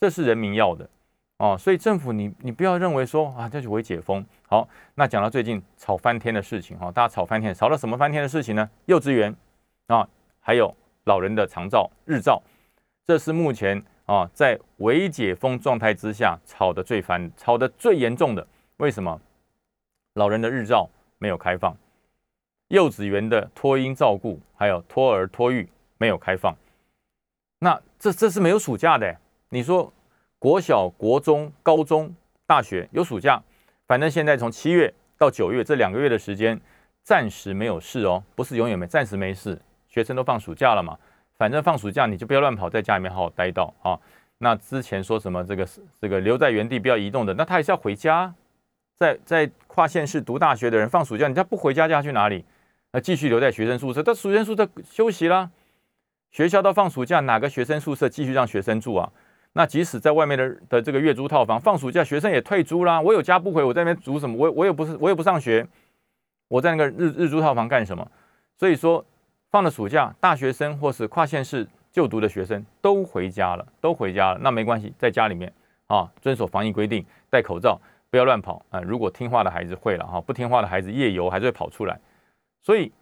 [0.00, 0.88] 这是人民要的
[1.38, 1.56] 哦。
[1.58, 4.24] 所以政府，你你不要认为说啊，这就会解封。
[4.46, 8.70] 好，那讲到最近吵翻天的事情哈，大家吵翻天，吵了什么翻天的事情呢？
[8.86, 9.34] 幼稚园
[9.88, 10.08] 啊，
[10.40, 12.42] 还有老人的长照日照，
[13.06, 18.46] 这是目前啊在未解封状态之下吵得最翻、吵得最严重的。
[18.76, 19.20] 为什么？
[20.14, 21.76] 老人的日照没有开放，
[22.68, 25.68] 幼稚园的托婴照顾还有托儿托育。
[25.98, 26.56] 没有开放，
[27.58, 29.14] 那这这是没有暑假的。
[29.50, 29.92] 你说
[30.38, 32.14] 国小、国中、高中、
[32.46, 33.42] 大学有暑假，
[33.86, 36.58] 反正现在从七月到九月这两个月的时间，
[37.02, 39.60] 暂时没有事哦，不是永远没，暂时没事。
[39.88, 40.96] 学生都放暑假了嘛，
[41.36, 43.98] 反正放暑假你就不要乱跑，在家里面好好待到啊。
[44.38, 45.68] 那之前说什么这个
[46.00, 48.32] 这个留在原地不要移动的，那他还是要回家。
[48.94, 52.44] 在在跨县市读大学的人放暑假，你家不回家，家去哪里？
[52.92, 55.50] 那继续留在学生宿舍，但学生宿舍休息啦。
[56.30, 59.10] 学校到放暑假，哪个学生宿舍继续让学生住啊？
[59.54, 63.00] 那即使在外面的的这个月租套房，放暑假学生也退租啦。
[63.00, 64.36] 我有家不回，我在那边租什么？
[64.36, 65.66] 我我也不是，我也不上学，
[66.48, 68.08] 我在那个日日租套房干什么？
[68.56, 69.04] 所以说，
[69.50, 74.38] 放了暑假，大学生或是跨县市就读的学生都回家了，都回家了。
[74.40, 75.52] 那没关系，在家里面
[75.86, 78.80] 啊，遵守防疫规定，戴口罩，不要乱跑啊。
[78.82, 81.98] 如果听话的孩子会了哈，不听话的孩子夜游还是会跑出来。
[82.60, 82.92] 所以，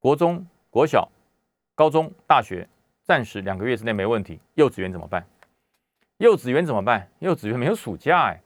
[0.00, 1.06] 国中、国小。
[1.76, 2.66] 高中、大学
[3.04, 5.24] 暂时两个月之内没问题，幼稚园怎么办？
[6.16, 7.06] 幼稚园怎么办？
[7.18, 8.40] 幼稚园没有暑假哎，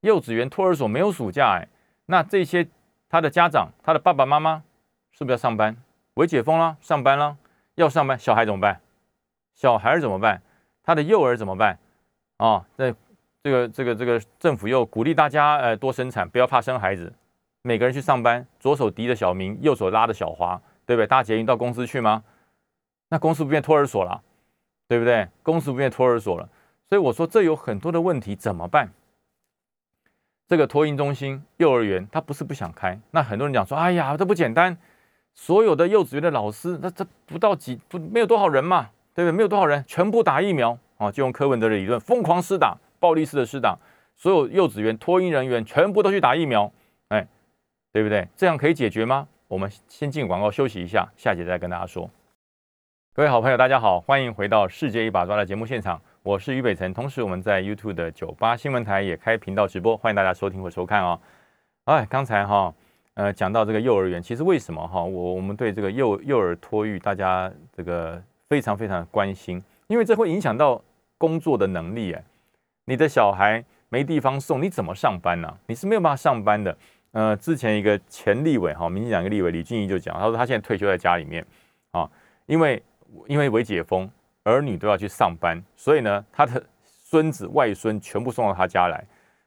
[0.00, 1.68] 幼稚园托儿所没有暑假哎，
[2.06, 2.66] 那这些
[3.10, 4.64] 他的家长、他的爸爸妈妈
[5.12, 5.76] 是不是要上班？
[6.14, 7.36] 微解封了，上班了，
[7.74, 8.80] 要上班，小孩怎么办？
[9.54, 10.40] 小孩怎么办？
[10.82, 11.78] 他的幼儿怎么办？
[12.38, 12.90] 啊，那
[13.42, 17.12] 这个这个这个政府又鼓励大家呃多生产，不要怕生孩子，
[17.60, 21.06] 每个人去上班，左手提着小明，右手拉着小华，对不对？
[21.06, 22.24] 搭捷运到公司去吗？
[23.12, 24.22] 那公司不变托儿所了，
[24.88, 25.28] 对不对？
[25.42, 26.48] 公司不变托儿所了，
[26.88, 28.90] 所以我说这有很多的问题，怎么办？
[30.48, 32.98] 这个托婴中心、幼儿园，他不是不想开。
[33.10, 34.78] 那很多人讲说：“哎呀，这不简单，
[35.34, 39.36] 所有的幼稚园的老师，那这不到几不没有多少人嘛，对不对？
[39.36, 41.12] 没有多少人，全部打疫苗啊！
[41.12, 43.78] 就用柯文哲的理论，疯狂施打，暴力式的施打，
[44.16, 46.72] 所有幼稚园托婴人员全部都去打疫苗，
[47.08, 47.28] 哎，
[47.92, 48.26] 对不对？
[48.34, 49.28] 这样可以解决吗？
[49.48, 52.08] 我们先进广告休息一下，下节再跟大家说。
[53.14, 56.00] 各位好朋友，大家好，欢迎回到《世界一把抓》的节目现场。
[56.22, 61.20] 我是于北辰，同时我们在 YouTube 的九八新闻台也开频道直播，欢迎大家收听或收看哦。
[61.84, 62.74] 哎，刚才哈，
[63.12, 70.82] 呃，讲到这个幼儿园，其实为什么哈，我我们对这个幼幼儿托育，大家这个非常非常关心，因为这会影响到
[71.18, 72.24] 工作的能力哎。
[72.86, 75.54] 你的小孩没地方送，你怎么上班呢？
[75.66, 76.74] 你是没有办法上班的。
[77.10, 81.44] 呃，之前一个前立委哈，民进党一个立委李俊毅就讲，他说他现在退休在家里面
[81.90, 82.10] 啊，
[82.46, 82.82] 因为
[83.26, 84.10] 因为未解封。
[84.44, 86.60] 儿女都要去上班，所以呢，他的
[87.04, 89.04] 孙子外孙全部送到他家来。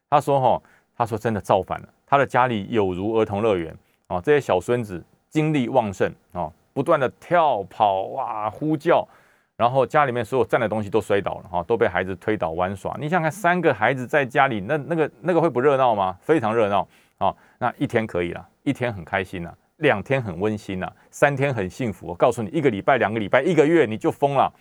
[0.08, 0.62] 他说：“哈，
[0.96, 1.88] 他说真的造反了。
[2.06, 9.06] 他的家里有如儿童乐园啊，这些小孙子精力旺盛啊，不断的跳跑哇呼叫，
[9.54, 12.96] 然后家里面所有站的东西都摔倒了哈，都被孩子推倒玩耍。
[12.98, 16.16] 你想看三个孩子在家里，那那个那个会不热闹吗？
[16.22, 16.88] 非常热闹
[17.18, 17.36] 啊！
[17.58, 22.06] 那一天可以了，一天很开心了，两天很温馨呐，三天很幸福。
[22.06, 24.52] 我告诉你，一个礼拜、两个礼拜、一个月，你就疯了。”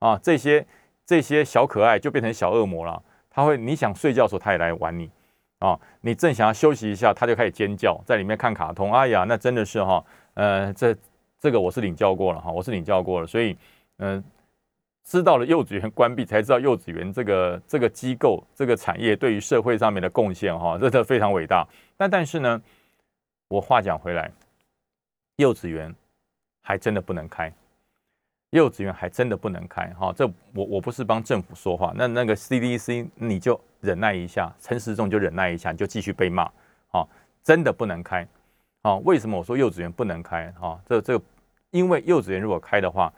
[0.00, 0.64] 啊，这些
[1.04, 3.02] 这些小可爱就变成小恶魔了。
[3.30, 5.10] 他会，你想睡觉的时候，他也来玩你。
[5.58, 8.92] 啊，你正想要休息一下，他就开始尖叫，在里面看卡通。
[8.92, 10.04] 哎呀，那真的是哈，
[10.34, 10.94] 呃，这
[11.40, 13.26] 这个我是领教过了哈，我是领教过了。
[13.26, 13.56] 所以，
[13.96, 14.22] 嗯，
[15.04, 21.66] 知道了幼稚园关闭，才知道幼稚园这个这个机构这个产业对于社会上面的贡献哈，真的非常伟大。
[21.96, 22.62] 但但是呢，
[23.48, 24.30] 我话讲回来，
[25.38, 25.92] 幼稚园
[26.60, 27.52] 还真的不能开。
[28.50, 36.44] 幼稚园还真的不能开哈，这我我不是帮政府说话，那那个 CDC 你就忍耐一下，陈时中就忍耐一下，你就继续被骂
[36.90, 37.06] 啊，
[37.42, 38.26] 真的不能开
[38.80, 38.96] 啊？
[39.04, 40.80] 为什么我说幼稚园不能开啊？
[40.86, 41.20] 这这，
[41.72, 43.12] 因为幼稚园如果开的话，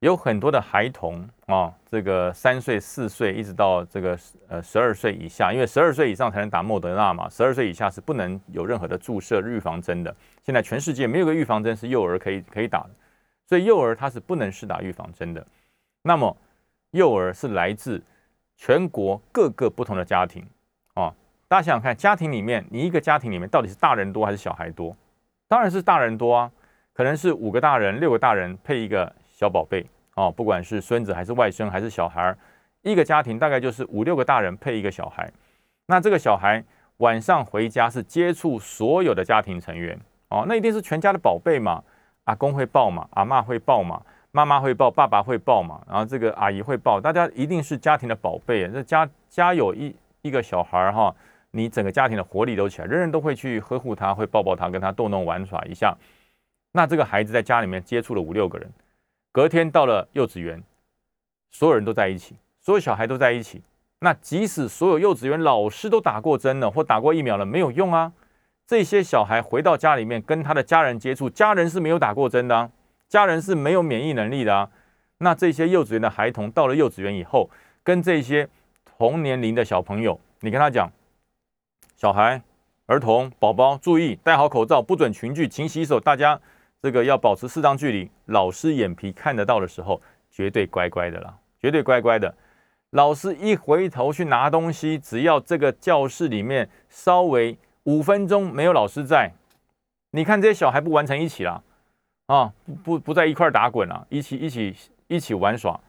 [0.00, 10.14] 有很多的孩童啊，这个三岁、四岁一直到这个呃十二岁以下，因为十二岁以上才能打莫德纳嘛，十二岁以下是不能有任何的注射预防针的。
[10.44, 12.90] 现在全世界没有个预防针是幼儿可以可以打的。
[13.46, 15.44] 所以幼儿他是不能施打预防针的。
[16.02, 16.36] 那么
[16.92, 18.00] 幼儿是来自
[18.56, 20.46] 全国各个不同的家庭
[20.94, 21.12] 啊。
[21.48, 24.94] 大家想想看，家庭里面，你一个家庭里面到底是大人多还是小孩多？
[25.48, 26.52] 当然是大人多啊，
[26.92, 29.86] 可能是五个大人、六个大人配一个小宝贝
[30.16, 32.36] 哦，不管是孙子还是外孙还是小孩，
[32.82, 35.30] 一个家庭大概就是五六个大人配一个小孩。
[35.86, 36.64] 那这个小孩
[36.96, 39.96] 晚上回家是接触所有的家庭成员
[40.30, 41.84] 哦，那一定是全家的宝贝嘛。
[42.24, 48.68] 阿公会抱嘛，阿妈会抱嘛，妈妈会抱，爸爸会抱嘛，然后这个阿姨会抱，大家一定是家庭的宝贝。
[48.68, 51.14] 这家家有一一个小孩哈，
[51.52, 55.96] 你整个家庭的活力都起来，人人都会去呵护他，会抱抱他，跟他逗弄玩耍一下。
[56.72, 58.68] 那这个孩子在家里面接触了五六个人，
[59.38, 60.60] 隔天到了幼稚园，
[61.52, 63.62] 所有人都在一起，所有小孩都在一起。
[64.00, 68.12] 那即使所有幼稚园老师都打过针了或打过疫苗了，没有用啊。
[68.66, 72.68] 这些小孩回到家里面跟他的家人接触，家人是没有打过针的，
[73.08, 74.68] 家人是没有免疫能力的啊。
[75.18, 77.48] 那这些幼稚园的孩童到了幼稚园以后，
[77.84, 78.48] 跟这些
[78.84, 80.90] 同年龄的小朋友，你跟他讲，
[81.96, 82.42] 小孩、
[82.86, 86.40] 儿童、宝宝注意戴好口罩，不准群聚，勤洗手，大家
[86.82, 88.10] 这个要保持适当距离。
[88.26, 90.00] 老师眼皮看得到的时候，
[90.30, 92.34] 绝对乖乖的啦，绝对乖乖的。
[92.90, 97.56] 老师一回头去拿东西，只要这个教室里面稍微。
[97.84, 99.32] 五分钟没有老师在，
[100.10, 101.64] 你看这些小孩不完成一起了
[102.26, 102.52] 啊？
[102.66, 104.76] 不不不在一块打滚了，一起一起
[105.06, 105.80] 一起玩耍。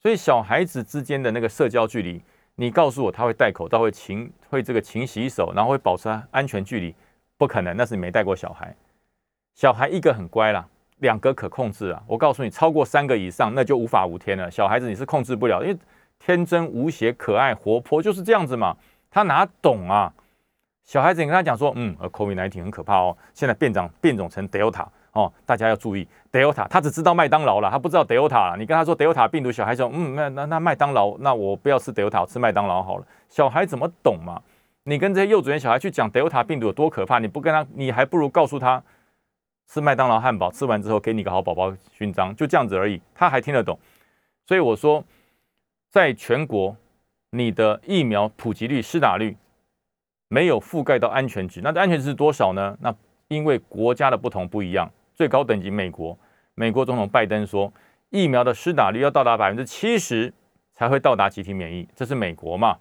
[0.00, 2.22] 所以小孩子之间的那个社交距离，
[2.54, 6.94] 你告诉我他会戴口罩，会勤会这个勤洗手，然后会保持安全距离，
[7.36, 8.74] 不可能，那是你没带过小孩。
[9.54, 10.66] 小孩一个很乖啦，
[10.98, 12.02] 两个可控制啊。
[12.06, 14.50] 我告诉你，超过三个以上，那就无法无天了。
[14.50, 15.78] 小孩子你是控制不了，因为
[16.18, 18.76] 天真无邪、可爱活泼就是这样子嘛。
[19.10, 20.12] 他哪懂啊？
[20.84, 26.66] 小孩子，你跟他讲说，嗯，呃，COVID-19 很可怕哦，现在变长变种成 Delta 哦，大家要注意 Delta。
[26.68, 28.56] 他只知道麦当劳了，他不知道 Delta 了。
[28.56, 33.06] 你跟他说 Delta 病毒，小孩说，嗯，那那那麦当劳，那我不要吃 Delta，吃麦当劳好了。
[33.28, 34.42] 小孩怎么懂嘛？
[34.84, 38.82] 你跟这些幼稚园小孩去讲 Delta 病毒有多可怕，你不跟他，你还不如告诉他
[39.66, 43.00] 吃麦当劳汉堡，吃完之后给你个好宝宝勋章，就这样子而已。
[43.14, 43.78] 他还听得懂，
[44.46, 45.02] 所以我说，
[45.90, 46.76] 在全国，
[47.30, 49.36] 你的疫苗普及率、施打率
[50.28, 52.76] 没有覆盖到安全值，那安全值是多少呢？
[52.80, 52.94] 那
[53.28, 56.18] 因为国家的不同不一样，最高等级美国，
[56.54, 57.72] 美国总统拜登说，
[58.10, 60.32] 疫苗的施打率要到达百分之七十
[60.74, 62.78] 才会到达集体免疫，这是美国嘛？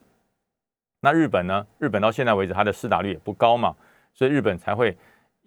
[1.00, 1.66] 那日本呢？
[1.80, 3.76] 日本到现在为止，它的施打率也不高嘛，
[4.14, 4.96] 所以日本才会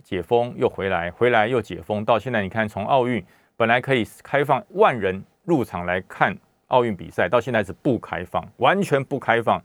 [0.04, 3.24] 解封又回来，回来又解封，到现在你看，从奥运
[3.56, 6.36] 本来可以开放万人入场来看
[6.68, 9.60] 奥运比赛，到现在是不开放，完全不开放。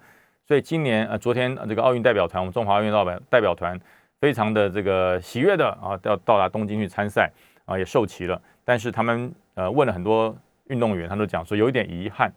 [0.47, 3.79] 所以今年呃，昨天这个奥运代表团，我们中华奥运代表代表团。
[4.21, 7.31] 非常的这个喜悦的啊，要到达东京去参赛
[7.63, 8.41] 啊，也受齐了。
[8.65, 10.35] 但是他们呃问了很多
[10.65, 12.29] 运动员，他都讲说有一点遗憾，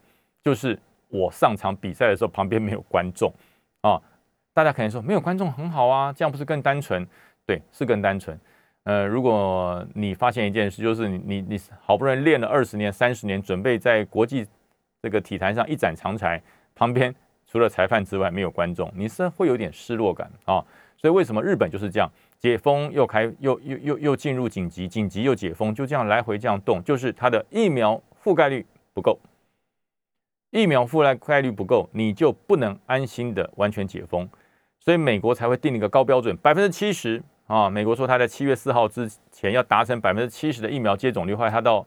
[0.45, 0.79] 就是
[1.09, 3.35] 我上场比赛的时候旁边没有观众
[3.81, 4.01] 啊。
[4.55, 7.05] 大家可能说没有观众很好啊，这样不是更单纯？
[7.53, 8.39] 对，是更单纯。
[8.85, 14.47] 呃，如果你发现一件事，就是你你你好不容易练了二十年、三十年，准备在国际
[15.03, 16.43] 这个体坛上一展长才，
[16.75, 17.15] 旁边
[17.47, 20.65] 除了裁判之外没有观众，你是会有点失落感啊。
[20.97, 29.19] 所以为什么日本就是这样解封又开又又又又进入紧急紧急又解封就这样来回这样动，就是它的疫苗覆盖率不够，
[30.51, 34.29] 疫苗覆盖概率不够，你就不能安心的完全解封，
[34.81, 37.23] 所以美国才会定一个高标准，百分之七十
[37.55, 37.69] 啊。
[37.69, 41.87] 美国说他在七月四号之前要达成百分之七十的疫苗接种率，后来他到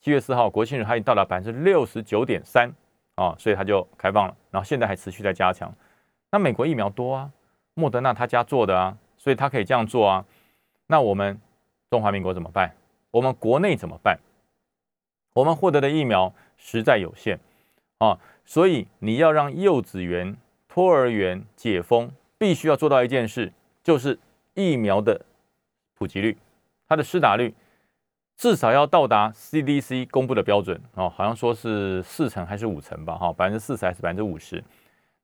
[0.00, 2.70] 七月四号国庆日，他已经到达百分之六十九点三
[3.14, 5.72] 啊，所以他就开放了，然后现在还持续在加强。
[6.30, 7.30] 那美国疫苗多啊。
[7.78, 10.24] 莫德纳他家做的啊，所以他可以这样做啊。
[10.86, 11.38] 那我们
[11.90, 12.74] 中华民国怎么办？
[13.10, 14.18] 我们国内怎么办？
[15.34, 17.38] 我们获得的疫苗实在有限
[17.98, 20.34] 啊，所以你要让幼稚园、
[20.66, 23.52] 托儿园解封，必须要做到一件事，
[23.84, 24.18] 就是
[24.56, 25.20] 疫苗的
[25.94, 26.36] 普及率，
[26.88, 27.54] 它的施打率
[28.36, 33.16] 至少要到达 CDC 公布的标准哦，好像说是四成还是五成吧？
[33.16, 34.64] 哈，百分之四十还是百分之五十？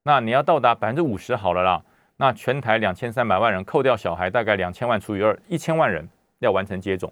[0.03, 1.83] 那你要到达百分之五十好了啦。
[2.17, 6.07] 那全台两千三百万人，扣掉小孩，大概两千万除以二，一千万人
[6.39, 7.11] 要完成接种。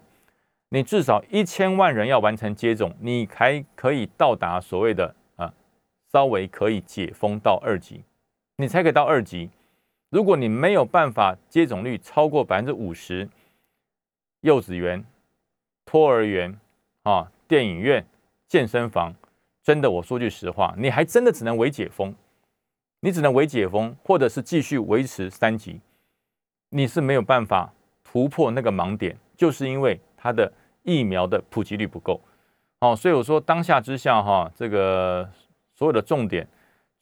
[0.68, 5.52] 你至少一千万人要完成接种，你才可以到达所谓的啊，
[6.12, 8.04] 稍微可以解封到二级，
[8.56, 9.50] 你才可以到二级。
[10.12, 13.26] 如果你没有办法接种率超过百分之五十，
[14.42, 15.02] 幼稚园、
[15.86, 16.54] 托儿园
[17.02, 18.04] 啊、电影院、
[18.46, 19.14] 健身房，
[19.62, 22.14] 真的，我说句实话，你还真的只能为解封。
[23.00, 25.80] 你只能为解封，或者是继续维持三级，
[26.68, 27.72] 你是没有办法
[28.04, 30.52] 突破那个盲点，就是因为它的
[30.82, 32.20] 疫苗的普及率不够。
[32.80, 35.26] 哦，所以我说当下之下哈，这个
[35.74, 36.46] 所有的重点，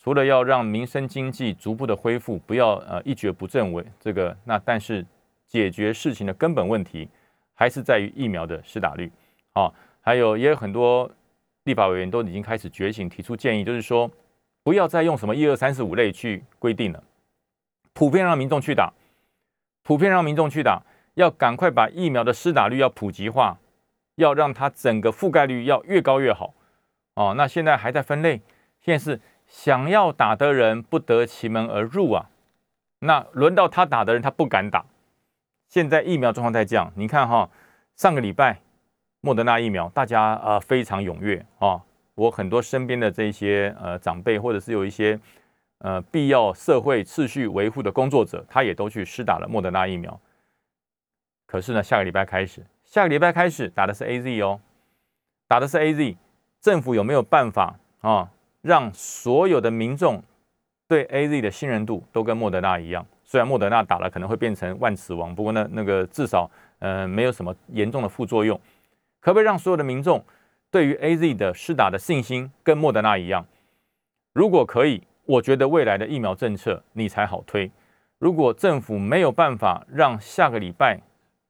[0.02, 5.04] 除了要让民生经济逐步的恢复，不要呃一蹶不振为这个，那但是
[5.46, 7.08] 解决事情的根本问题，
[7.54, 9.12] 还是在于疫苗的施打率。
[9.52, 9.70] 啊，
[10.00, 11.10] 还有也有很多
[11.64, 14.10] 立法委员都已经开始觉醒，提出建议，就是说。
[14.62, 17.02] 不要再用什么一二三四五类去规定了，
[17.94, 18.92] 普遍让民众去打，
[19.82, 20.82] 普遍让民众去打，
[21.14, 23.58] 要赶快把疫苗的施打率要普及化，
[24.16, 26.52] 要让它整个覆盖率要越高越好。
[27.14, 28.42] 哦，那现在还在分类，
[28.82, 29.18] 现在是
[29.50, 32.30] 想要打的人不得其门而入啊。
[33.00, 34.86] 那轮到他打的人，他不敢打。
[35.68, 37.50] 现在疫苗状况在降，你看哈，
[37.96, 38.60] 上个礼拜
[39.20, 41.82] 莫德纳疫苗，大家呃非常踊跃啊。
[42.14, 45.18] 我很多身边的这些呃长辈，或者是有一些
[45.78, 50.20] 呃必要社会秩序维护的工作者，他也都去施打了莫德纳疫苗。
[51.46, 54.60] 可是呢，下个礼拜开始，下个礼拜开始打的是 A Z 哦，
[55.48, 56.16] 打的是 A Z。
[56.60, 58.30] 政府有没有办法啊，
[58.62, 60.22] 让所有的民众
[60.88, 63.06] 对 A Z 的信任度都跟莫德纳一样？
[63.24, 66.50] 虽然莫德纳打了可能会变成万磁王，不过呢，那个至少
[66.80, 68.60] 呃没有什么严重的副作用。
[69.20, 70.24] 可不可以让所有的民众？
[70.70, 73.44] 对于 A Z 的施打的信心跟莫德纳一样，
[74.32, 77.70] 如果可以，我觉得未来的疫苗政策你才好推。
[78.18, 81.00] 如果政府没有办法让下个礼拜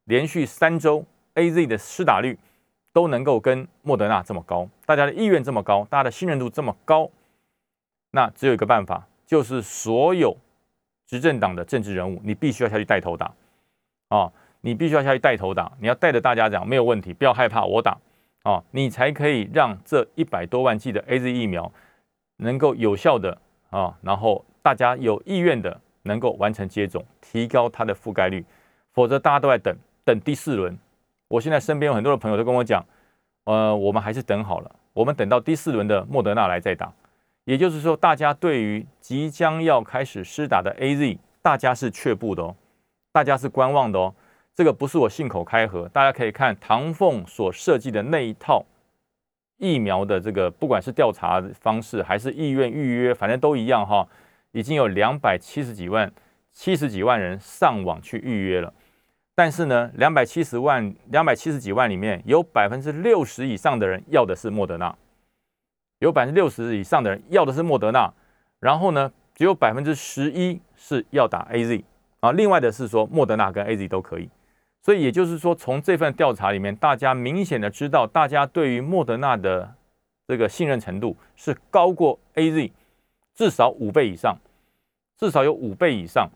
[0.04, 1.04] 连续三周
[1.34, 2.38] A Z 的施打率
[2.92, 7.10] 都能够跟莫德纳这么高，大家的意愿这么高，大家的信任度这么高，
[8.10, 10.36] 那只有一个办法，就是所有
[11.06, 13.32] 执政党的政治人物，你必须要下去带头打
[14.08, 14.32] 啊！
[14.62, 17.96] 你必须要下去带头打，你要带着大家讲没有问题，不要害怕，我打。
[18.44, 21.72] 哦，你才可以让这一百多万剂的 A Z 疫苗
[22.36, 23.38] 能够有效的
[23.70, 28.44] 啊，然后大家有意愿的能够完成接种，提高它的覆盖率。
[28.92, 30.76] 否则大家都在等等第四轮。
[31.30, 32.84] 我现在身边有很多的朋友都跟我讲，
[33.44, 36.92] 呃，我们还是等好了，我们等到第四轮的莫德纳来再打。
[37.44, 42.56] 也就是说，大家对于即将要开始施打的 A Z，大家是却步的哦，
[43.12, 44.12] 大家是观望的哦。
[44.56, 48.64] 这个不是我信口开河，大家可以看唐凤所设计的那一套
[49.58, 54.04] 疫苗的这个，不管是调查方式还是意愿预约，反正都一样哈，
[54.50, 56.12] 已经有两百七十几万、
[56.52, 58.74] 七十几万人上网去预约了。
[59.40, 64.94] 但是呢，两百七十万、两百七十几万里面有百分之六十以上的人要的是莫德纳，
[66.00, 68.12] 有百分之六十以上的人要的是莫德纳，
[68.58, 71.82] 然后呢，只有百分之十一是要打 A Z
[72.20, 72.32] 啊。
[72.32, 74.28] 另外的是说莫德纳跟 A Z 都可以，
[74.82, 79.74] 所以也就是说，从这份调查里面，大家明显的知道，大家对于莫德纳的
[80.28, 82.72] 这个信任程度是高过 A Z
[83.34, 84.36] 至少五倍以上，
[85.16, 86.28] 至少有五倍以上，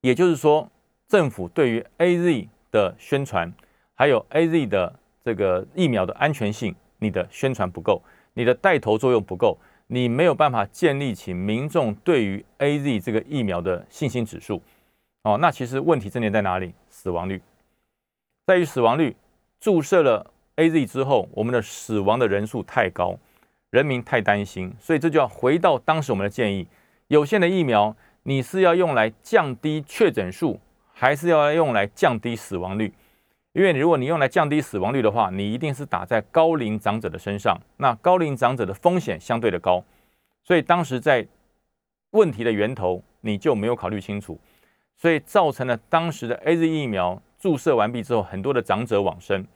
[0.00, 0.70] 也就是说。
[1.08, 3.50] 政府对于 A Z 的宣传，
[3.94, 4.94] 还有 A Z 的
[5.24, 8.02] 这个疫苗的安全性，你的宣传不够，
[8.34, 9.56] 你的带头作用不够，
[9.86, 14.62] 你没有办法建立起民众对于 A Z 这个疫苗的信心指数。
[15.22, 16.74] 哦，那其实问题症结在哪里？
[16.90, 17.40] 死亡率
[18.46, 19.16] 在于死亡率。
[19.60, 23.18] 注射了 A Z 之后，我们的死亡的人数太高，
[23.70, 26.68] 人民太担心，所以这就要回到当时我们的建议：
[27.08, 30.60] 有限的疫苗，你是要用来降低确诊数。
[31.00, 32.92] 还是要用来降低死亡率，
[33.52, 39.84] 因为如果你用来降低死亡率的话，你一定是打在高龄长者的身上，那高龄长者的风险相对的高，
[40.42, 41.24] 所以当时在
[42.10, 44.40] 问题的源头你就没有考虑清楚，
[44.96, 49.46] 所以造成了当时的 A Z 疫苗注射完毕之后，很多的长者往生，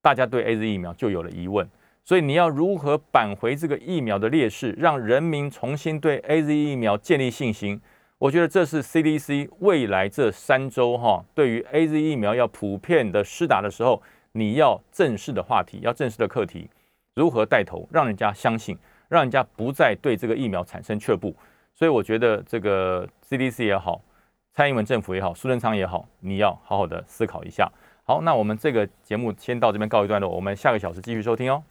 [0.00, 1.68] 大家对 A Z 疫苗就有了疑问，
[2.02, 7.78] 所以你要如何扳回这个疫苗的劣势，让人民重新对 A Z 疫苗建立信心？
[8.24, 14.02] 我觉得这是 CDC 未来这三周哈，对于 A Z 疫苗要普遍的施打的时候，
[14.32, 16.70] 你要正式的话题，要正式的课题，
[17.14, 18.78] 如何带头让人家相信，
[19.10, 21.36] 让人家不再对这个疫苗产生却步。
[21.74, 24.00] 所以我觉得这个 CDC 也好，
[24.52, 27.70] 蔡英文政府也好，苏贞昌也好，你要好好的思考一下。
[28.04, 31.62] 好，那我们这个节目先到这边告一段落，我们下个小时继续收听哦。